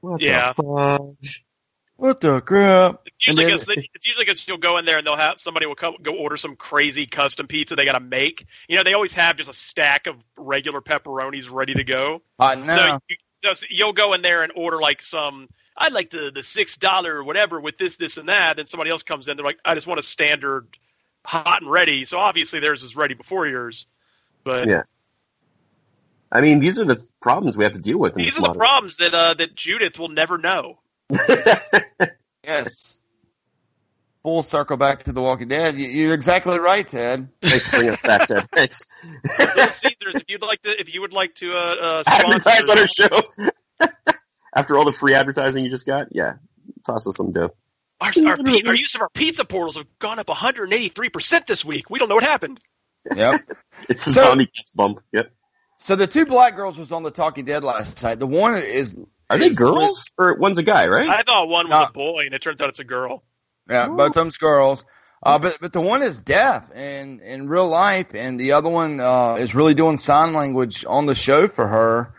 [0.00, 0.52] What Yeah.
[0.56, 1.44] the fudge?
[1.96, 3.02] What the crap?
[3.06, 5.66] It's usually because then- it's usually because you'll go in there and they'll have somebody
[5.66, 8.46] will come, go order some crazy custom pizza they got to make.
[8.68, 12.22] You know, they always have just a stack of regular pepperonis ready to go.
[12.38, 12.76] I know.
[12.76, 15.48] So, you, so you'll go in there and order like some.
[15.76, 18.56] I'd like the the six dollar or whatever with this, this, and that.
[18.56, 19.36] Then somebody else comes in.
[19.36, 20.66] They're like, I just want a standard,
[21.24, 22.04] hot and ready.
[22.04, 23.86] So obviously theirs is ready before yours.
[24.44, 24.82] But Yeah.
[26.30, 28.14] I mean, these are the problems we have to deal with.
[28.14, 30.78] These this are the problems that uh, that Judith will never know.
[32.42, 33.00] yes.
[34.22, 35.76] full circle back to The Walking Dead.
[35.76, 37.28] You, you're exactly right, Ted.
[37.42, 38.46] Thanks for bringing us back, Ted.
[38.54, 38.80] Thanks.
[39.38, 42.78] Little Caesars, if you'd like to, if you would like to uh, uh, Advertise on
[42.78, 43.22] our show.
[44.54, 46.34] After all the free advertising you just got, yeah,
[46.86, 47.54] toss us some dough.
[48.00, 48.36] our, our,
[48.66, 51.88] our use of our pizza portals have gone up 183 percent this week.
[51.90, 52.60] We don't know what happened.
[53.14, 53.40] Yep.
[53.88, 55.00] It's a So- zombie cast bump.
[55.12, 55.32] Yep.
[55.78, 58.20] So the two black girls was on The Talking Dead last night.
[58.20, 58.96] The one is
[59.28, 60.86] Are they is- girls or one's a guy?
[60.86, 61.08] Right?
[61.08, 63.24] I thought one was a boy, and it turns out it's a girl.
[63.68, 64.84] Yeah, both of them's girls.
[65.24, 69.00] Uh, but but the one is deaf in in real life, and the other one
[69.00, 72.14] uh, is really doing sign language on the show for her.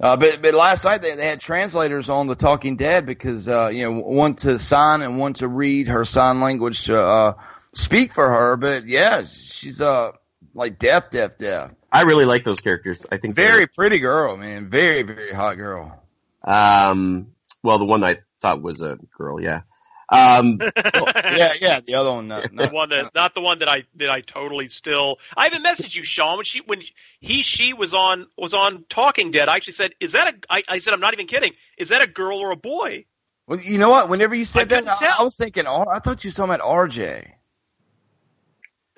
[0.00, 3.68] Uh, but but last night they, they had translators on the Talking Dead because uh,
[3.68, 7.34] you know one to sign and one to read her sign language to uh,
[7.72, 8.56] speak for her.
[8.56, 10.12] But yeah, she's uh
[10.54, 11.72] like deaf, deaf, deaf.
[11.90, 13.06] I really like those characters.
[13.10, 14.68] I think Very pretty girl, man.
[14.68, 16.00] Very very hot girl.
[16.44, 17.32] Um.
[17.64, 19.40] Well, the one I thought was a girl.
[19.40, 19.62] Yeah.
[20.08, 20.58] Um.
[20.76, 21.80] yeah, yeah.
[21.80, 24.68] The other one, not, the one that not the one that I that I totally
[24.68, 25.18] still.
[25.36, 26.82] I even messaged you, Sean, when she when
[27.20, 29.48] he she was on was on Talking Dead.
[29.48, 31.52] I actually said, "Is that a?" I, I said, "I'm not even kidding.
[31.76, 33.04] Is that a girl or a boy?"
[33.46, 34.08] Well, you know what?
[34.10, 36.54] Whenever you said I that, I, I was thinking, oh, I thought you were talking
[36.54, 37.30] about RJ.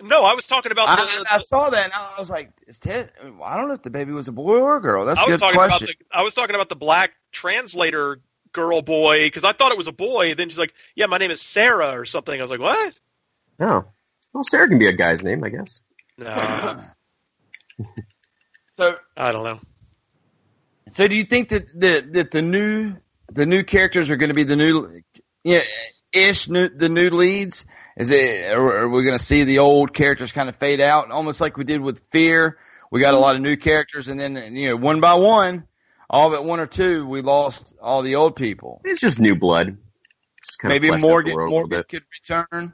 [0.02, 0.96] No, I was talking about.
[0.96, 3.12] The, I, I saw that and I was like, is Ted?
[3.44, 5.04] I don't know if the baby was a boy or a girl.
[5.04, 5.88] That's I a was good talking question.
[5.88, 8.20] about the I was talking about the black translator
[8.53, 10.34] girl boy because I thought it was a boy.
[10.34, 12.94] Then she's like, "Yeah, my name is Sarah or something." I was like, "What?"
[13.59, 13.86] No.
[14.32, 15.80] Well, Sarah can be a guy's name, I guess.
[16.16, 16.36] No,
[18.76, 19.61] so I don't know.
[20.92, 22.96] So do you think that the that the new
[23.32, 25.01] the new characters are going to be the new
[25.44, 25.62] yeah
[26.12, 27.64] ish new, the new leads?
[27.96, 31.11] Is it or are we going to see the old characters kind of fade out,
[31.11, 32.59] almost like we did with Fear?
[32.90, 35.64] We got a lot of new characters, and then you know one by one,
[36.11, 38.82] all but one or two, we lost all the old people.
[38.84, 39.78] It's just new blood.
[40.44, 42.72] Just kind Maybe of flesh out the Morgan world a little Morgan could return.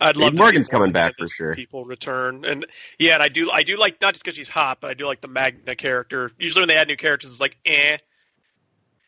[0.00, 1.54] I'd love to Morgan's coming back for sure.
[1.54, 2.66] People return, and
[2.98, 5.06] yeah, and I do I do like not just because she's hot, but I do
[5.06, 6.30] like the Magna character.
[6.38, 7.98] Usually when they add new characters, it's like eh,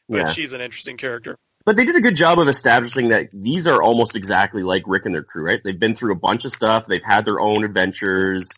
[0.09, 0.33] but Yeah.
[0.33, 1.37] she's an interesting character.
[1.65, 5.05] But they did a good job of establishing that these are almost exactly like Rick
[5.05, 5.61] and their crew, right?
[5.63, 6.87] They've been through a bunch of stuff.
[6.87, 8.49] They've had their own adventures.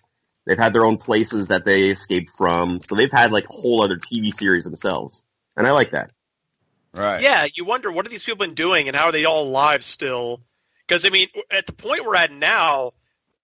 [0.46, 2.80] They've had their own places that they escaped from.
[2.82, 5.22] So they've had like a whole other TV series themselves.
[5.56, 6.10] And I like that.
[6.92, 7.22] Right.
[7.22, 9.84] Yeah, you wonder what have these people been doing, and how are they all alive
[9.84, 10.40] still?
[10.86, 12.94] Because I mean, at the point we're at now,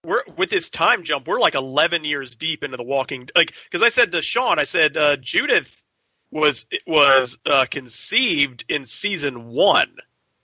[0.02, 3.28] we're with this time jump, we're like 11 years deep into the Walking.
[3.36, 5.80] Like, because I said to Sean, I said uh, Judith
[6.32, 9.94] was was uh, conceived in season one.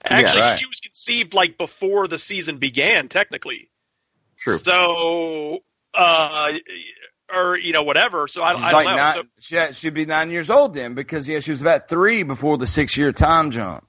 [0.04, 0.58] Actually, right.
[0.58, 3.68] she was conceived like before the season began, technically.
[4.36, 4.58] True.
[4.58, 5.60] So,
[5.94, 6.52] uh,
[7.32, 8.28] or you know, whatever.
[8.28, 9.02] So I, She's I don't like know.
[9.02, 11.88] nine, So, she had, she'd be nine years old then because yeah, she was about
[11.88, 13.86] three before the six year time jump.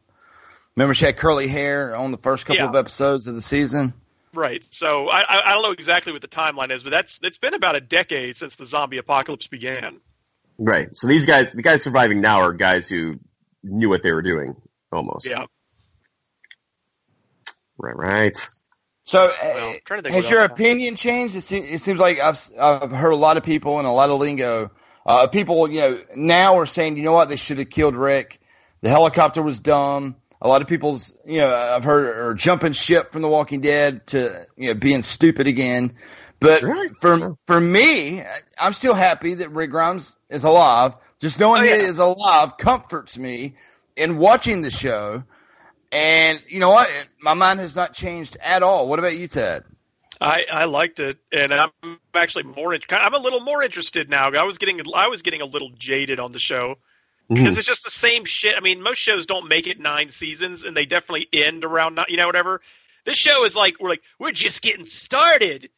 [0.76, 2.70] Remember, she had curly hair on the first couple Yeah.
[2.70, 3.94] of episodes of the season.
[4.34, 4.66] Right.
[4.72, 7.54] So I, I I don't know exactly what the timeline is, but that's it's been
[7.54, 10.00] about a decade since the zombie apocalypse began.
[10.58, 10.90] Right.
[10.94, 13.20] So these guys, the guys surviving now are guys who
[13.64, 14.56] knew what they were doing
[14.92, 15.28] almost.
[15.28, 15.46] Yeah.
[17.78, 18.50] Right, right.
[19.06, 21.36] So, Well, uh, I'm trying to think has your opinion changed?
[21.36, 24.10] It, se- it seems like I've I've heard a lot of people and a lot
[24.10, 24.72] of lingo.
[25.06, 28.40] Uh, people, you know, now are saying, you know what, they should have killed Rick.
[28.82, 30.16] The helicopter was dumb.
[30.42, 34.08] A lot of people's, you know, I've heard are jumping ship from The Walking Dead
[34.08, 35.94] to, you know, being stupid again.
[36.40, 36.62] But
[37.00, 38.24] for for me,
[38.60, 40.96] I'm still happy that Rick Grimes is alive.
[41.20, 41.78] Just knowing Oh, yeah.
[41.78, 43.56] he is alive comforts me
[43.96, 45.24] in watching the show.
[45.94, 46.90] And you know what?
[47.22, 48.88] My mind has not changed at all.
[48.88, 49.64] What about you, Ted?
[50.20, 51.72] I, I liked it, and I'm
[52.14, 52.74] actually more.
[52.74, 54.32] in- I'm a little more interested now.
[54.32, 56.76] I was getting I was getting a little jaded on the show
[57.30, 57.36] mm.
[57.36, 58.56] because it's just the same shit.
[58.58, 62.06] I mean, most shows don't make it nine seasons, and they definitely end around nine,
[62.10, 62.62] you know whatever.
[63.06, 65.70] This show is like we're like we're just getting started.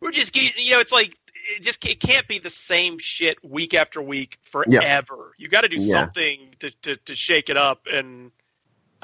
[0.00, 1.16] We're just getting you know it's like
[1.56, 5.32] it just it can't be the same shit week after week forever.
[5.38, 5.92] You got to do Yeah.
[5.92, 8.32] something to, to to shake it up, and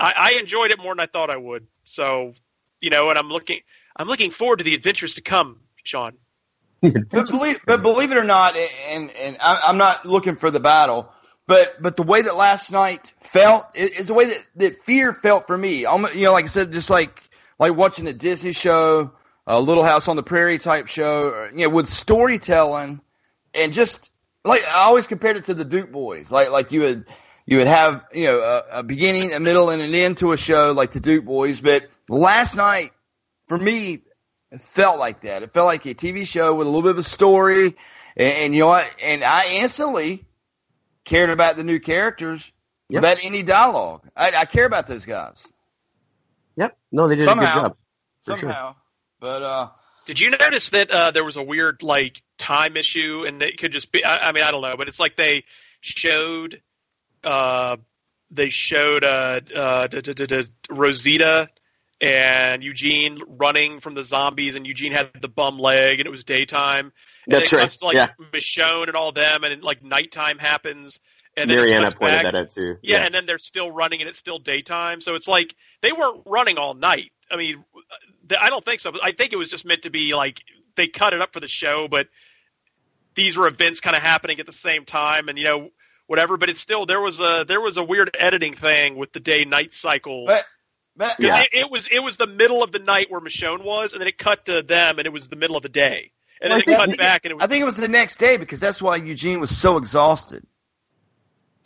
[0.00, 1.66] I, I enjoyed it more than I thought I would.
[1.84, 2.34] So
[2.80, 3.60] you know, and I'm looking
[3.96, 6.14] I'm looking forward to the adventures to come, Sean.
[6.82, 10.60] But believe, but believe it or not, and and I, I'm not looking for the
[10.60, 11.12] battle,
[11.46, 15.12] but but the way that last night felt is, is the way that, that fear
[15.12, 15.84] felt for me.
[15.84, 17.22] Almost, you know, like I said, just like
[17.58, 19.12] like watching a Disney show,
[19.46, 23.02] a Little House on the Prairie type show, or, you know, with storytelling,
[23.52, 24.10] and just
[24.42, 27.04] like I always compared it to the Duke Boys, like like you would
[27.50, 30.36] you would have you know a, a beginning, a middle, and an end to a
[30.36, 31.60] show like the Duke Boys.
[31.60, 32.92] But last night,
[33.48, 34.00] for me,
[34.52, 35.42] it felt like that.
[35.42, 37.76] It felt like a TV show with a little bit of a story,
[38.16, 38.88] and, and you know what?
[39.02, 40.24] And I instantly
[41.04, 42.50] cared about the new characters
[42.88, 44.08] without any dialogue.
[44.16, 45.46] I, I care about those guys.
[46.56, 46.78] Yep.
[46.92, 47.54] No, they did a Somehow.
[47.54, 47.76] good job.
[48.22, 48.36] For sure.
[48.36, 48.76] somehow.
[49.18, 49.68] But uh,
[50.06, 53.72] Did you notice that uh, there was a weird like time issue, and it could
[53.72, 54.04] just be?
[54.04, 55.44] I, I mean, I don't know, but it's like they
[55.80, 56.60] showed,
[57.24, 57.76] uh,
[58.30, 61.48] they showed uh, uh, d- d- d- d- Rosita
[62.00, 66.24] and Eugene running from the zombies, and Eugene had the bum leg, and it was
[66.24, 66.92] daytime.
[67.26, 68.08] And That's right, to, like yeah.
[68.32, 70.98] Michonne and all them, and like nighttime happens.
[71.36, 72.24] And then Mariana pointed back.
[72.24, 72.76] that out too.
[72.82, 75.00] Yeah, and then they're still running, and it's still daytime.
[75.00, 77.12] So it's like they weren't running all night.
[77.30, 77.64] I mean,
[78.38, 78.92] I don't think so.
[79.02, 80.40] I think it was just meant to be like
[80.76, 82.08] they cut it up for the show, but
[83.14, 85.70] these were events kind of happening at the same time, and you know
[86.10, 86.36] whatever.
[86.36, 89.44] But it's still there was a there was a weird editing thing with the day
[89.44, 90.24] night cycle.
[90.26, 90.44] but
[90.96, 93.92] but 'Cause it, it was it was the middle of the night where Michonne was,
[93.92, 96.10] and then it cut to them, and it was the middle of the day,
[96.42, 97.44] and Well, then it think- cut back, and it was.
[97.44, 100.44] I think it was the next day because that's why Eugene was so exhausted.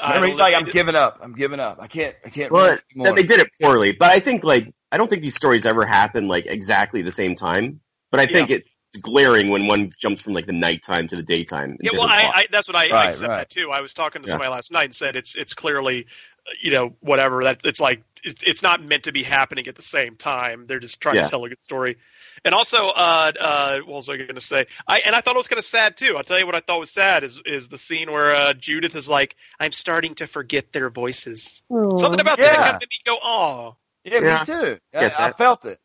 [0.01, 1.21] Remember, he's like, "I'm did- giving up.
[1.23, 1.79] I'm giving up.
[1.81, 2.15] I can't.
[2.25, 5.23] I can't." Well, anymore." they did it poorly, but I think like I don't think
[5.23, 7.81] these stories ever happen like exactly the same time.
[8.11, 8.51] But I think
[8.95, 11.77] it's glaring when one jumps from like the nighttime to the daytime.
[11.81, 12.31] Yeah, well, I.
[12.35, 13.39] I that's what I, I said right.
[13.39, 13.71] that too.
[13.71, 14.33] I was talking to Yeah.
[14.33, 16.07] somebody last night and said it's it's clearly,
[16.47, 19.75] uh, you know, whatever that it's like it's, it's not meant to be happening at
[19.77, 20.67] the same time.
[20.67, 21.25] They're just trying Yeah.
[21.25, 21.97] to tell a good story.
[22.45, 24.67] And also, uh, uh, what was I going to say?
[24.87, 26.17] I and I thought it was kind of sad too.
[26.17, 28.95] I'll tell you what I thought was sad is is the scene where uh, Judith
[28.95, 32.57] is like, "I'm starting to forget their voices." Something about that Yeah.
[32.57, 34.41] kind of made me go, "Oh." Yeah, Yeah.
[34.41, 34.79] me too.
[34.95, 35.79] I, I felt it.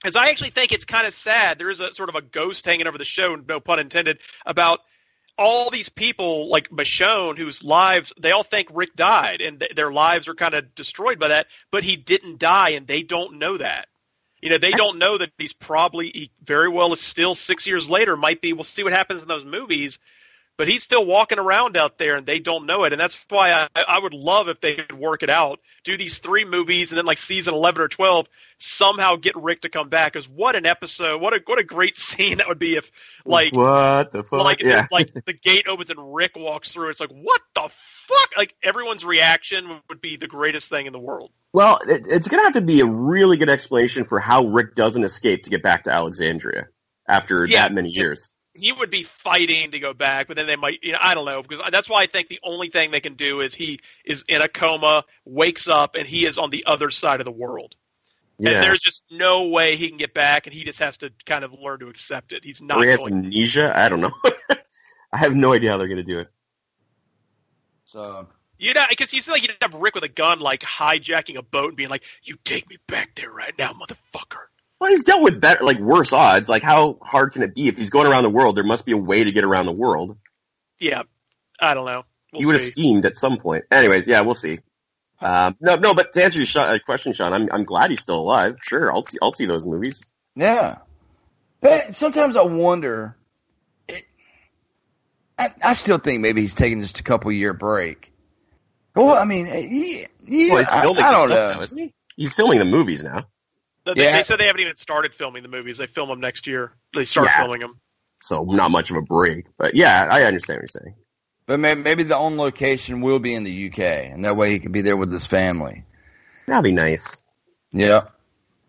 [0.00, 1.58] Because I actually think it's kind of sad.
[1.58, 4.80] There is a sort of a ghost hanging over the show, no pun intended, about
[5.36, 9.92] all these people like Michonne, whose lives they all think Rick died, and th- their
[9.92, 11.46] lives are kind of destroyed by that.
[11.70, 13.88] But he didn't die, and they don't know that.
[14.40, 17.90] You know, they don't know that he's probably he very well is still six years
[17.90, 18.16] later.
[18.16, 18.52] Might be.
[18.52, 19.98] We'll see what happens in those movies.
[20.58, 22.92] But he's still walking around out there, and they don't know it.
[22.92, 26.18] And that's why I, I would love if they could work it out, do these
[26.18, 28.26] three movies, and then like season eleven or twelve,
[28.58, 30.12] somehow get Rick to come back.
[30.12, 31.20] Because what an episode!
[31.20, 32.90] What a what a great scene that would be if
[33.24, 34.40] like what the fuck?
[34.40, 34.88] like yeah.
[34.90, 36.90] like the gate opens and Rick walks through.
[36.90, 37.70] It's like what the
[38.08, 38.30] fuck!
[38.36, 41.30] Like everyone's reaction would be the greatest thing in the world.
[41.52, 44.74] Well, it, it's going to have to be a really good explanation for how Rick
[44.74, 46.66] doesn't escape to get back to Alexandria
[47.08, 48.28] after Yeah, that many years.
[48.58, 51.24] He would be fighting to go back, but then they might, you know, I don't
[51.26, 54.24] know, because that's why I think the only thing they can do is he is
[54.28, 57.74] in a coma, wakes up, and he is on the other side of the world.
[58.38, 58.50] Yeah.
[58.52, 61.44] And there's just no way he can get back, and he just has to kind
[61.44, 62.44] of learn to accept it.
[62.44, 63.14] He's not Or he has going.
[63.14, 63.72] amnesia.
[63.74, 64.12] I don't know.
[65.12, 66.28] I have no idea how they're going to do it.
[67.84, 68.28] So
[68.58, 71.42] You know, because you see, like you'd have Rick with a gun, like hijacking a
[71.42, 74.46] boat and being like, "You take me back there right now, motherfucker."
[74.80, 76.48] Well, he's dealt with better, like worse odds.
[76.48, 78.56] Like, how hard can it be if he's going around the world?
[78.56, 80.16] There must be a way to get around the world.
[80.78, 81.02] Yeah,
[81.60, 82.04] I don't know.
[82.32, 83.64] We'll you would have schemed at some point.
[83.72, 84.60] Anyways, yeah, we'll see.
[85.20, 88.00] Um, no, no, but to answer your sh- uh, question, Sean, I'm I'm glad he's
[88.00, 88.58] still alive.
[88.62, 90.04] Sure, I'll see, I'll see those movies.
[90.36, 90.78] Yeah.
[91.60, 93.16] But sometimes I wonder.
[93.88, 94.04] It,
[95.36, 98.12] I, I still think maybe he's taking just a couple year break.
[98.94, 101.52] Well, I mean, he, he, Well, he's I, filming I the don't stuff know.
[101.54, 101.94] now, isn't he?
[102.16, 103.26] He's filming the movies now.
[103.88, 104.16] They, they- Yeah.
[104.18, 105.78] they said they haven't even started filming the movies.
[105.78, 106.72] They film them next year.
[106.94, 107.38] They start Yeah.
[107.38, 107.80] filming them.
[108.20, 110.94] So not much of a break, but yeah, I understand what you're saying.
[111.46, 113.78] But maybe, maybe the on location will be in the UK,
[114.12, 115.84] and that way he can be there with his family.
[116.46, 117.16] That'd be nice.
[117.72, 118.02] Yeah.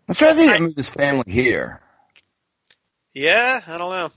[0.08, 1.80] I'm surprised he didn't move his family here.
[3.12, 4.10] Yeah, I don't know.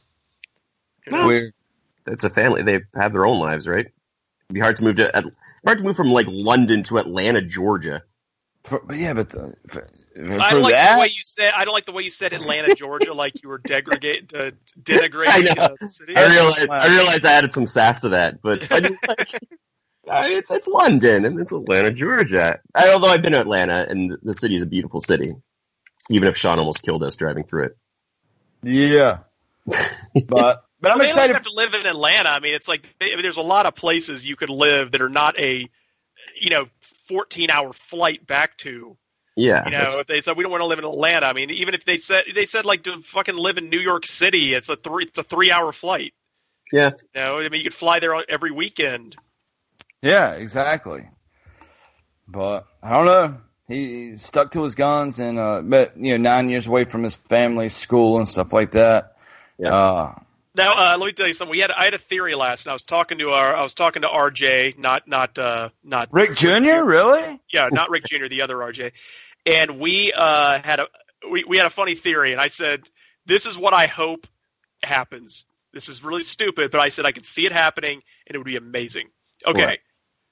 [1.05, 1.53] It's weird.
[2.05, 3.85] It's a family; they have their own lives, right?
[3.87, 5.25] It'd be hard to move to At-
[5.65, 8.03] hard to move from like London to Atlanta, Georgia.
[8.63, 11.53] For, but yeah, but the, for, I don't like that, the way you said.
[11.55, 14.51] I don't like the way you said Atlanta, Georgia, like you were degrade, uh,
[14.81, 15.63] denigrating I know.
[15.63, 16.15] uh, the city.
[16.15, 19.33] I realized I realized I added some sass to that, but I mean, like,
[20.07, 22.59] uh, it's it's London and it's Atlanta, Georgia.
[22.75, 25.31] I, although I've been to Atlanta and the city is a beautiful city,
[26.09, 27.77] even if Sean almost killed us driving through it.
[28.61, 29.19] yeah.
[30.27, 31.33] But but I'm Well, they don't excited.
[31.35, 32.29] have to live in Atlanta.
[32.29, 35.01] I mean, it's like I mean, there's a lot of places you could live that
[35.01, 35.67] are not a,
[36.39, 36.67] you know,
[37.07, 38.95] 14 hour flight back to.
[39.35, 41.73] Yeah, You know, they said we don't want to live in Atlanta, I mean, even
[41.73, 44.75] if they said they said like to fucking live in New York City, it's a
[44.75, 46.13] three it's a three hour flight.
[46.71, 46.91] yeah.
[47.15, 49.15] You know, I mean, you could fly there every weekend.
[50.03, 51.09] Yeah, exactly.
[52.27, 53.37] But I don't know.
[53.67, 57.03] He, he stuck to his guns, and uh, but you know, nine years away from
[57.03, 59.15] his family, school, and stuff like that.
[59.57, 59.73] Yeah.
[59.73, 60.15] Uh,
[60.55, 61.51] Now, uh, let me tell you something.
[61.51, 63.73] We had I had a theory last, and I was talking to our I was
[63.73, 66.83] talking to RJ, not not uh, not Rick Jr.
[66.83, 67.41] Really?
[67.51, 68.91] yeah, not Rick Jr., the other RJ.
[69.45, 70.87] And we uh, had a
[71.29, 72.83] we, we had a funny theory, and I said,
[73.25, 74.27] "This is what I hope
[74.83, 75.45] happens.
[75.73, 78.45] This is really stupid, but I said I could see it happening, and it would
[78.45, 79.09] be amazing."
[79.45, 79.65] Okay.
[79.65, 79.79] Right.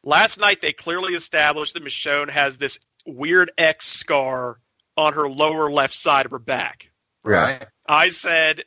[0.04, 4.60] Last night they clearly established that Michonne has this weird X scar
[4.96, 6.92] on her lower left side of her back.
[7.24, 7.66] Right.
[7.88, 8.62] I said,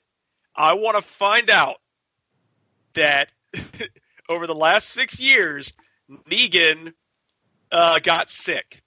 [0.57, 1.77] I want to find out
[2.95, 3.31] that
[4.29, 5.73] over the last six years,
[6.31, 6.93] Negan
[7.73, 8.83] uh, got sick.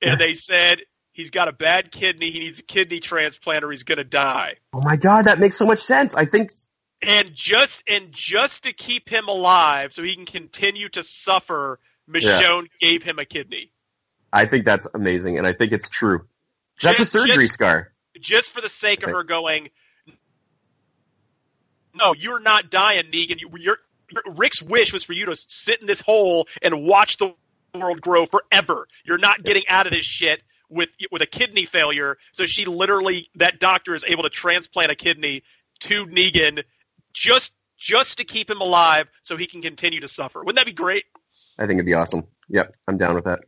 [0.00, 3.82] And they said he's got a bad kidney, he needs a kidney transplant or he's
[3.82, 4.54] going to die.
[4.72, 6.14] Oh my god, that makes so much sense.
[6.14, 6.52] I think
[7.02, 12.68] And just and just to keep him alive so he can continue to suffer, Michonne
[12.80, 13.72] gave him a kidney.
[14.32, 16.26] I think that's amazing, and I think it's true.
[16.80, 17.92] That's Just- a surgery just- scar.
[18.20, 19.68] Just for the sake of her going,
[21.98, 23.40] no, you're not dying, Negan.
[23.40, 23.78] You, you're,
[24.26, 27.34] Rick's wish was for you to sit in this hole and watch the
[27.74, 28.88] world grow forever.
[29.04, 30.40] You're not getting out of this shit
[30.70, 32.16] with with a kidney failure.
[32.32, 35.42] So she literally, that doctor is able to transplant a kidney
[35.80, 36.64] to Negan
[37.12, 40.40] just just to keep him alive, so he can continue to suffer.
[40.40, 41.04] Wouldn't that be great?
[41.58, 42.26] I think it'd be awesome.
[42.48, 43.40] Yep, I'm down with that.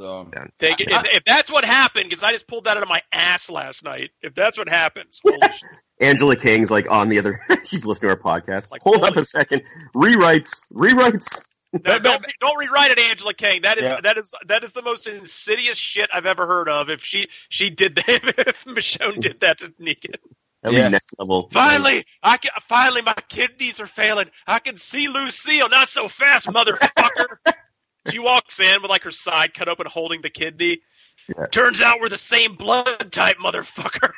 [0.00, 0.88] Um, so Take it.
[0.90, 3.84] If, if that's what happened, because I just pulled that out of my ass last
[3.84, 4.10] night.
[4.22, 5.20] If that's what happens.
[6.00, 7.40] Angela Kang's like on the other.
[7.64, 8.70] she's listening to our podcast.
[8.70, 9.62] Like, Hold up holy- a second.
[9.94, 10.64] Rewrites.
[10.72, 11.44] Rewrites.
[11.72, 13.62] No, don't don't rewrite it, Angela King.
[13.62, 14.00] That is Yeah.
[14.00, 16.90] that is that is the most insidious shit I've ever heard of.
[16.90, 18.06] If she she did that,
[18.48, 20.16] if Michonne did that to Negan.
[20.64, 20.88] That'd Yeah.
[20.88, 21.48] next level.
[21.52, 24.30] Finally, I can, finally my kidneys are failing.
[24.48, 25.68] I can see Lucille.
[25.68, 27.36] Not so fast, motherfucker.
[28.08, 30.80] She walks in with like her side cut open, holding the kidney.
[31.28, 31.46] Yeah.
[31.46, 34.12] Turns out we're the same blood type, motherfucker.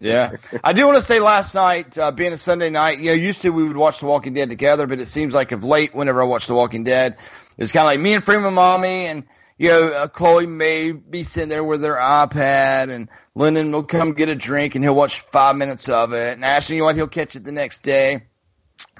[0.00, 3.12] Yeah, I do want to say last night, uh, being a Sunday night, you know,
[3.12, 5.94] used to we would watch The Walking Dead together, but it seems like of late,
[5.94, 7.16] whenever I watch The Walking Dead,
[7.58, 9.24] it's kind of like me and Freeman Mommy and
[9.56, 14.14] you know, uh, Chloe may be sitting there with their iPad, and Lyndon will come
[14.14, 16.96] get a drink, and he'll watch five minutes of it, and Ashton, you know what,
[16.96, 18.24] he'll catch it the next day.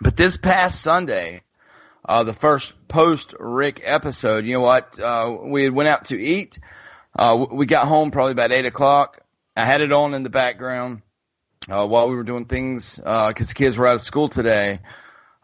[0.01, 1.43] But this past Sunday,
[2.05, 6.59] uh, the first post Rick episode, you know what, uh, we went out to eat.
[7.17, 9.21] Uh, we got home probably about eight o'clock.
[9.57, 11.03] I had it on in the background
[11.69, 14.81] uh, while we were doing things because the kids were out of school today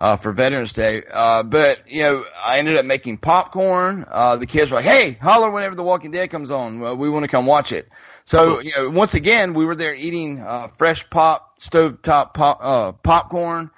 [0.00, 1.02] uh, for Veterans Day.
[1.10, 4.06] Uh, but you know, I ended up making popcorn.
[4.08, 6.80] Uh, the kids were like, "Hey, holler whenever The Walking Dead comes on.
[6.80, 7.88] Well, we want to come watch it."
[8.24, 12.92] So you know, once again, we were there eating uh, fresh pop, stovetop pop, uh,
[12.92, 13.70] popcorn,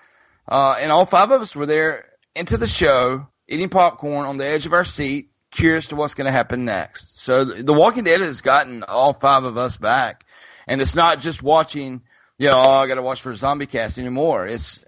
[0.46, 4.46] uh, and all five of us were there into the show eating popcorn on the
[4.46, 7.20] edge of our seat, curious to what's going to happen next.
[7.20, 10.24] So the The Walking Dead has gotten all five of us back,
[10.66, 12.02] and it's not just watching.
[12.38, 14.46] You know, oh, I got to watch for Zombie Cast anymore.
[14.46, 14.84] It's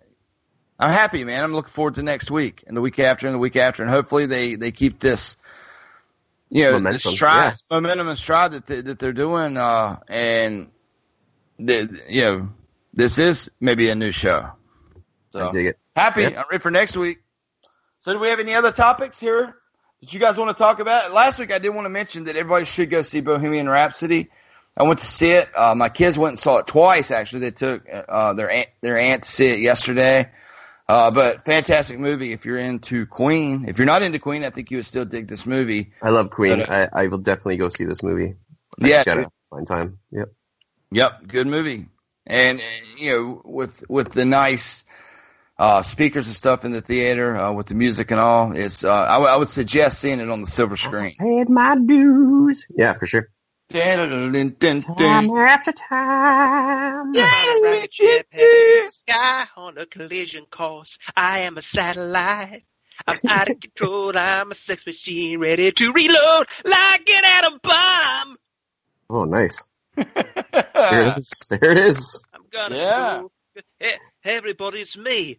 [0.78, 1.44] I'm happy, man.
[1.44, 3.92] I'm looking forward to next week and the week after and the week after, and
[3.92, 5.36] hopefully they they keep this,
[6.48, 7.76] you know, Momentum, this stride, yeah.
[7.76, 10.70] momentum and stride that they, that they're doing, uh, and
[11.58, 12.48] the, you know,
[12.92, 14.50] this is maybe a new show.
[15.30, 15.78] So I dig it.
[15.94, 16.22] happy.
[16.22, 16.36] Yep.
[16.36, 17.23] I'm ready for next week.
[18.04, 19.56] So do we have any other topics here
[20.02, 21.10] that you guys want to talk about?
[21.14, 24.28] Last week I did want to mention that everybody should go see Bohemian Rhapsody.
[24.76, 25.48] I went to see it.
[25.56, 27.10] Uh, my kids went and saw it twice.
[27.10, 30.28] Actually, they took uh, their aunt, their aunt to see it yesterday.
[30.86, 33.64] Uh, but fantastic movie if you're into Queen.
[33.68, 35.94] If you're not into Queen, I think you would still dig this movie.
[36.02, 36.58] I love Queen.
[36.58, 38.34] But, I, I will definitely go see this movie.
[38.80, 39.98] Yeah, Got to find time.
[40.10, 40.30] Yep.
[40.90, 41.86] Yep, good movie.
[42.26, 42.62] And uh,
[42.98, 44.84] you know, with with the nice
[45.58, 48.92] uh, speakers and stuff in the theater, uh, with the music and all, it's uh,
[48.92, 51.14] I, w- I would suggest seeing it on the silver screen.
[51.18, 52.66] Paid my dues.
[52.76, 53.30] Yeah, for sure.
[53.68, 55.30] Dun-dun-dun-dun-dun.
[55.38, 57.12] after time.
[57.14, 60.98] rocket ship the sky on a collision course.
[61.16, 62.64] I am a satellite.
[63.06, 64.16] I'm out of control.
[64.16, 68.36] I'm a sex machine ready to reload like an atom bomb.
[69.10, 69.62] Oh, nice.
[69.96, 71.30] There it is.
[71.48, 72.24] There it is.
[72.34, 73.20] I'm gonna Yeah.
[73.22, 73.62] go.
[73.78, 73.94] Hey,
[74.24, 75.38] everybody, me,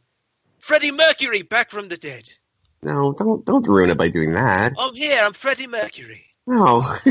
[0.66, 2.28] Freddie Mercury, back from the dead.
[2.82, 4.74] No, don't don't ruin it by doing that.
[4.80, 5.22] I'm here.
[5.24, 6.26] I'm Freddie Mercury.
[6.48, 6.82] No.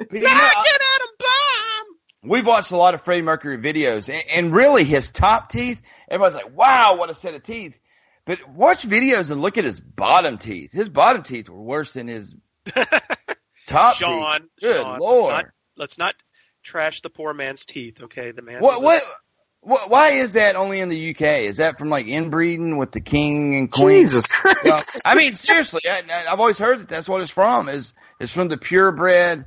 [0.00, 2.30] But, you know, Like I- bomb.
[2.30, 5.82] we've watched a lot of Freddie Mercury videos, and, and really his top teeth.
[6.08, 7.76] Everybody's like, "Wow, what a set of teeth!"
[8.24, 10.70] But watch videos and look at his bottom teeth.
[10.72, 12.36] His bottom teeth were worse than his
[13.66, 14.48] top Sean, teeth.
[14.60, 15.32] Good Sean, lord!
[15.32, 16.14] Let's not, let's not
[16.62, 18.00] trash the poor man's teeth.
[18.00, 18.60] Okay, the man.
[18.60, 19.02] What, was a- what,
[19.60, 21.40] why is that only in the UK?
[21.40, 24.04] Is that from like inbreeding with the king and queen?
[24.04, 24.64] Jesus Christ.
[24.64, 24.80] Yeah.
[25.04, 27.68] I mean, seriously, I, I've always heard that that's what it's from.
[27.68, 29.46] Is is from the purebred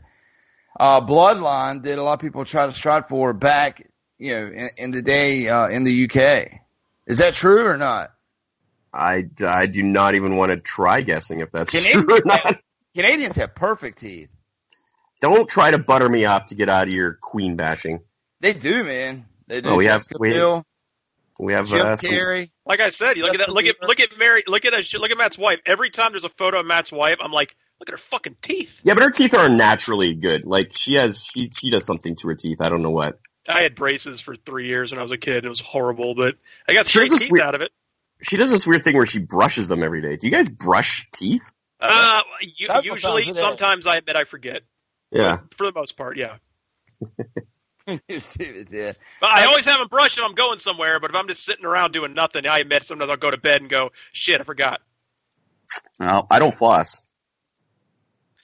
[0.79, 4.69] uh, bloodline that a lot of people try to strive for back, you know, in,
[4.77, 6.59] in the day uh, in the UK.
[7.07, 8.11] Is that true or not?
[8.93, 12.39] I, I do not even want to try guessing if that's true or not.
[12.41, 12.59] have,
[12.95, 14.29] Canadians have perfect teeth.
[15.21, 18.01] Don't try to butter me up to get out of your queen bashing.
[18.41, 19.25] They do, man.
[19.51, 19.69] They do.
[19.69, 20.65] Oh, we have- Jessica we- Biel,
[21.39, 22.51] We have Jim uh, some- Carrey.
[22.65, 23.49] Like I said, look at that.
[23.49, 24.43] Look at look at Mary.
[24.47, 25.59] Look at a, look at Matt's wife.
[25.65, 28.79] Every time there's a photo of Matt's wife, I'm like, Look at her fucking teeth.
[28.83, 30.45] Yeah, but her teeth are naturally good.
[30.45, 32.61] Like she has, she she does something to her teeth.
[32.61, 33.19] I don't know what.
[33.49, 35.37] I had braces for three years when I was a kid.
[35.37, 36.35] and It was horrible, but
[36.69, 37.71] I got She straight teeth weird- out of it.
[38.21, 40.15] She does this weird thing where she brushes them every day.
[40.15, 41.41] Do you guys brush teeth?
[41.79, 43.47] Uh, u- Couple usually, times a day.
[43.47, 44.61] sometimes I admit I forget.
[45.09, 45.39] Yeah.
[45.57, 46.35] For the most part, yeah.
[48.07, 48.93] You're stupid, yeah.
[49.19, 50.99] But I always have them brushed if I'm going somewhere.
[50.99, 53.61] But if I'm just sitting around doing nothing, I admit sometimes I'll go to bed
[53.61, 54.81] and go, "Shit, I forgot."
[55.99, 57.01] No, I don't floss.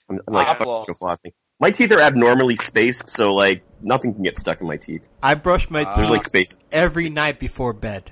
[0.08, 0.86] I'm, I'm like I floss.
[0.88, 1.32] flossing.
[1.60, 5.06] My teeth are abnormally spaced, so like nothing can get stuck in my teeth.
[5.22, 6.58] I brush my There's teeth like space.
[6.72, 8.10] every night before bed.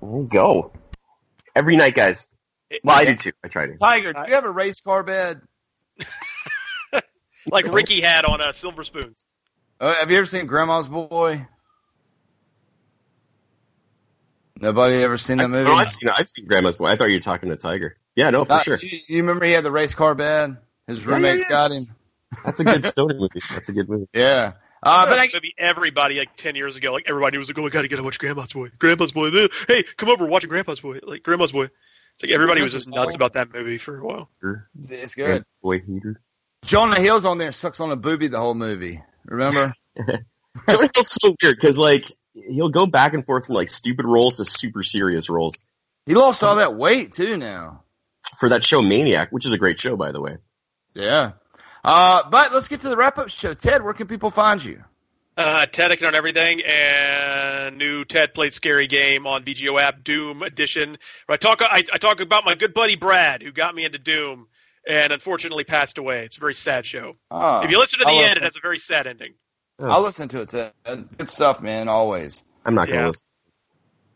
[0.00, 0.72] There you go.
[1.54, 2.26] Every night, guys.
[2.82, 3.32] Well, I do too.
[3.44, 3.76] I try to.
[3.76, 5.42] Tiger, do you have a race car bed?
[7.50, 9.24] Like Ricky had on uh, Silver Spoons.
[9.82, 11.44] Uh, have you ever seen Grandma's Boy?
[14.60, 15.68] Nobody ever seen that movie?
[15.68, 16.86] Oh, I've seen I've seen Grandma's Boy.
[16.86, 17.96] I thought you were talking to Tiger.
[18.14, 18.78] Yeah, no, for Uh, sure.
[18.80, 20.56] You, you remember he had the race car bed?
[20.86, 21.48] His yeah, roommates yeah.
[21.48, 21.88] got him.
[22.44, 23.40] That's a good stoner movie.
[23.50, 24.06] That's a good movie.
[24.14, 24.52] Yeah.
[24.84, 27.70] Uh, but I, maybe everybody like ten years ago, like everybody was like, "Oh, I
[27.70, 29.30] gotta get to watch Grandma's Boy." Grandma's Boy.
[29.66, 31.00] Hey, come over, watch Grandma's Boy.
[31.02, 31.64] Like Grandma's Boy.
[31.64, 34.28] It's like everybody was just nuts about that movie for a while.
[34.90, 35.44] it's good.
[35.60, 36.20] Boy heater.
[36.64, 39.02] Jonah Hill's on there, sucks on a booby the whole movie.
[39.26, 39.74] Remember?
[40.68, 42.04] Jonah Hill's so weird because like
[42.34, 45.58] he'll go back and forth from like stupid roles to super serious roles
[46.06, 47.82] he lost all that weight too now.
[48.38, 50.38] for that show Maniac, which is a great show by the way.
[50.94, 51.32] Yeah.
[51.84, 53.54] Uh, but let's get to the wrap up show.
[53.54, 54.82] Ted, where can people find you?
[55.36, 60.98] Uh, Tedic on everything, and new Ted played scary game on BGO app Doom Edition.
[61.26, 64.46] I talk, I, I talk about my good buddy Brad, who got me into Doom,
[64.88, 66.24] and unfortunately passed away.
[66.24, 67.16] It's a very sad show.
[67.30, 68.42] Oh, if you listen to the I'll end, listen.
[68.42, 69.34] it has a very sad ending.
[69.80, 70.72] I'll listen to it, Ted.
[71.18, 71.88] Good stuff, man.
[71.88, 72.44] Always.
[72.64, 73.06] I'm not gonna Yeah.
[73.08, 73.24] listen.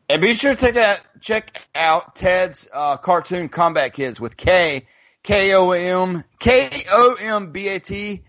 [0.09, 4.87] And be sure to take that, check out Ted's uh, cartoon Kombat Kids with K,
[5.25, 8.23] K O M, K O M B A T,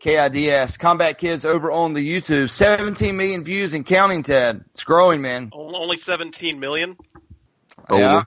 [0.00, 0.76] K I D S.
[0.76, 2.50] Kombat Kids over on the YouTube.
[2.50, 4.62] 17 million views and counting, Ted.
[4.72, 5.48] It's growing, man.
[5.54, 6.98] Only 17 million.
[7.90, 8.24] Yeah.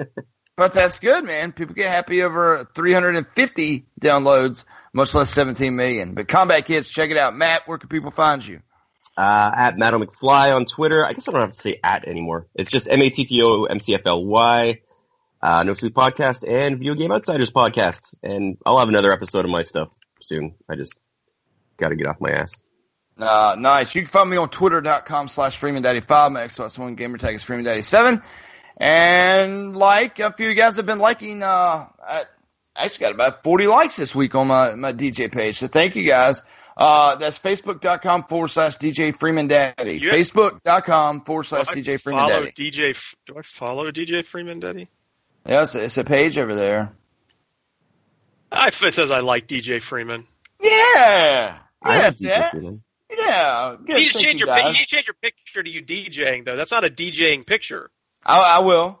[0.62, 1.50] but that's good, man.
[1.50, 6.14] People get happy over 350 downloads, much less 17 million.
[6.14, 7.34] But Kombat Kids, check it out.
[7.34, 8.60] Matt, where can people find you?
[9.16, 11.04] Uh, at Matto McFly on Twitter.
[11.04, 12.46] I guess I don't have to say at anymore.
[12.54, 14.78] It's just M A T T O M C F L Y.
[15.42, 18.14] Uh, no Sleep Podcast and Video Game Outsiders Podcast.
[18.22, 19.88] And I'll have another episode of my stuff
[20.20, 20.54] soon.
[20.70, 20.96] I just
[21.76, 22.54] got to get off my ass.
[23.18, 23.96] Uh, nice.
[23.96, 26.30] You can find me on twitter.com slash FreemanDaddy5.
[26.30, 28.22] My Xbox One gamer tag is FreemanDaddy7.
[28.76, 32.24] And like, a few of you guys have been liking, uh, I
[32.74, 35.58] actually got about 40 likes this week on my, my DJ page.
[35.58, 36.42] So thank you guys.
[36.76, 40.00] Uh, that's facebook.com forward slash DJ Freeman Daddy.
[40.02, 40.12] Yeah.
[40.12, 42.52] Facebook.com forward slash DJ Freeman Daddy.
[42.52, 42.96] DJ.
[43.26, 44.88] Do I follow DJ Freeman Daddy?
[45.46, 46.92] Yeah, it's, it's a page over there.
[48.50, 50.26] I, it says I like DJ Freeman.
[50.60, 51.58] Yeah.
[51.82, 52.80] I Yeah, have Ted.
[53.10, 53.76] Yeah.
[53.84, 53.88] Good.
[53.88, 56.44] You need to change you your you need to change your picture to you DJing
[56.44, 56.56] though.
[56.56, 57.90] That's not a DJing picture.
[58.24, 59.00] I, I will.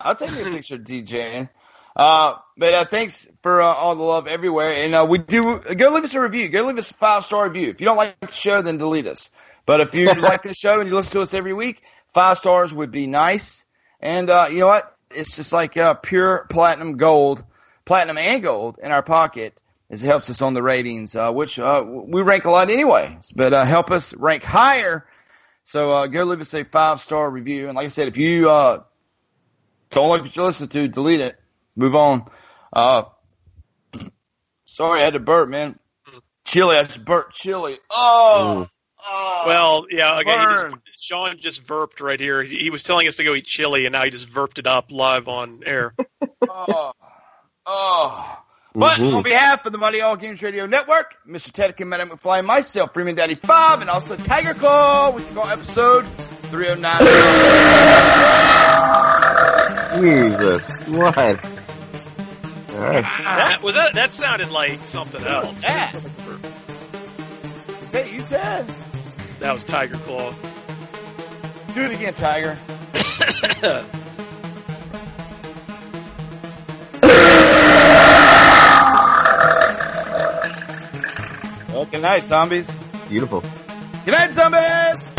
[0.00, 1.48] I'll take a picture of DJing.
[1.94, 4.72] Uh, but uh, thanks for uh, all the love everywhere.
[4.84, 6.48] And uh, we do go leave us a review.
[6.48, 7.68] Go leave us a five star review.
[7.68, 9.30] If you don't like the show, then delete us.
[9.66, 12.72] But if you like the show and you listen to us every week, five stars
[12.72, 13.64] would be nice.
[14.00, 14.96] And uh, you know what?
[15.10, 17.44] It's just like uh, pure platinum gold,
[17.84, 19.54] platinum and gold in our pocket.
[19.90, 23.18] As it helps us on the ratings, uh, which uh, we rank a lot anyway.
[23.36, 25.04] But uh, help us rank higher.
[25.64, 27.68] So uh, go leave us a five star review.
[27.68, 28.82] And like I said, if you uh,
[29.90, 31.36] don't like what you listen to, delete it.
[31.76, 32.24] Move on.
[32.72, 33.04] Uh,
[34.64, 35.78] sorry, I had to burp, man.
[36.44, 37.78] Chili, I just burped chili.
[37.88, 38.68] Oh,
[39.06, 39.42] oh.
[39.46, 40.18] Well, yeah.
[40.18, 40.30] Okay.
[40.30, 40.72] He burn.
[40.86, 42.42] just, Sean just burped right here.
[42.42, 44.66] He, he was telling us to go eat chili, and now he just burped it
[44.66, 45.94] up live on air.
[46.48, 46.92] oh,
[47.64, 48.41] oh.
[48.74, 49.16] But Mhm.
[49.16, 51.52] on behalf of the Money All Games Radio Network, Mr.
[51.52, 55.46] Ted and Matto McFly, myself, Freeman Daddy 5, and also Tiger Claw, which we call
[55.48, 56.06] episode
[56.50, 56.98] 309.
[60.00, 60.70] Jesus.
[60.86, 61.18] What?
[61.18, 63.02] All right.
[63.04, 63.92] that was that.
[63.94, 65.52] That sounded like something else.
[65.60, 65.94] that?
[67.84, 68.74] Is that you, Ted?
[69.40, 70.32] That was Tiger Claw.
[71.74, 72.56] Do it again, Tiger.
[81.86, 82.68] good night, zombies.
[82.68, 83.42] It's Beautiful.
[84.04, 85.11] Good night, zombies!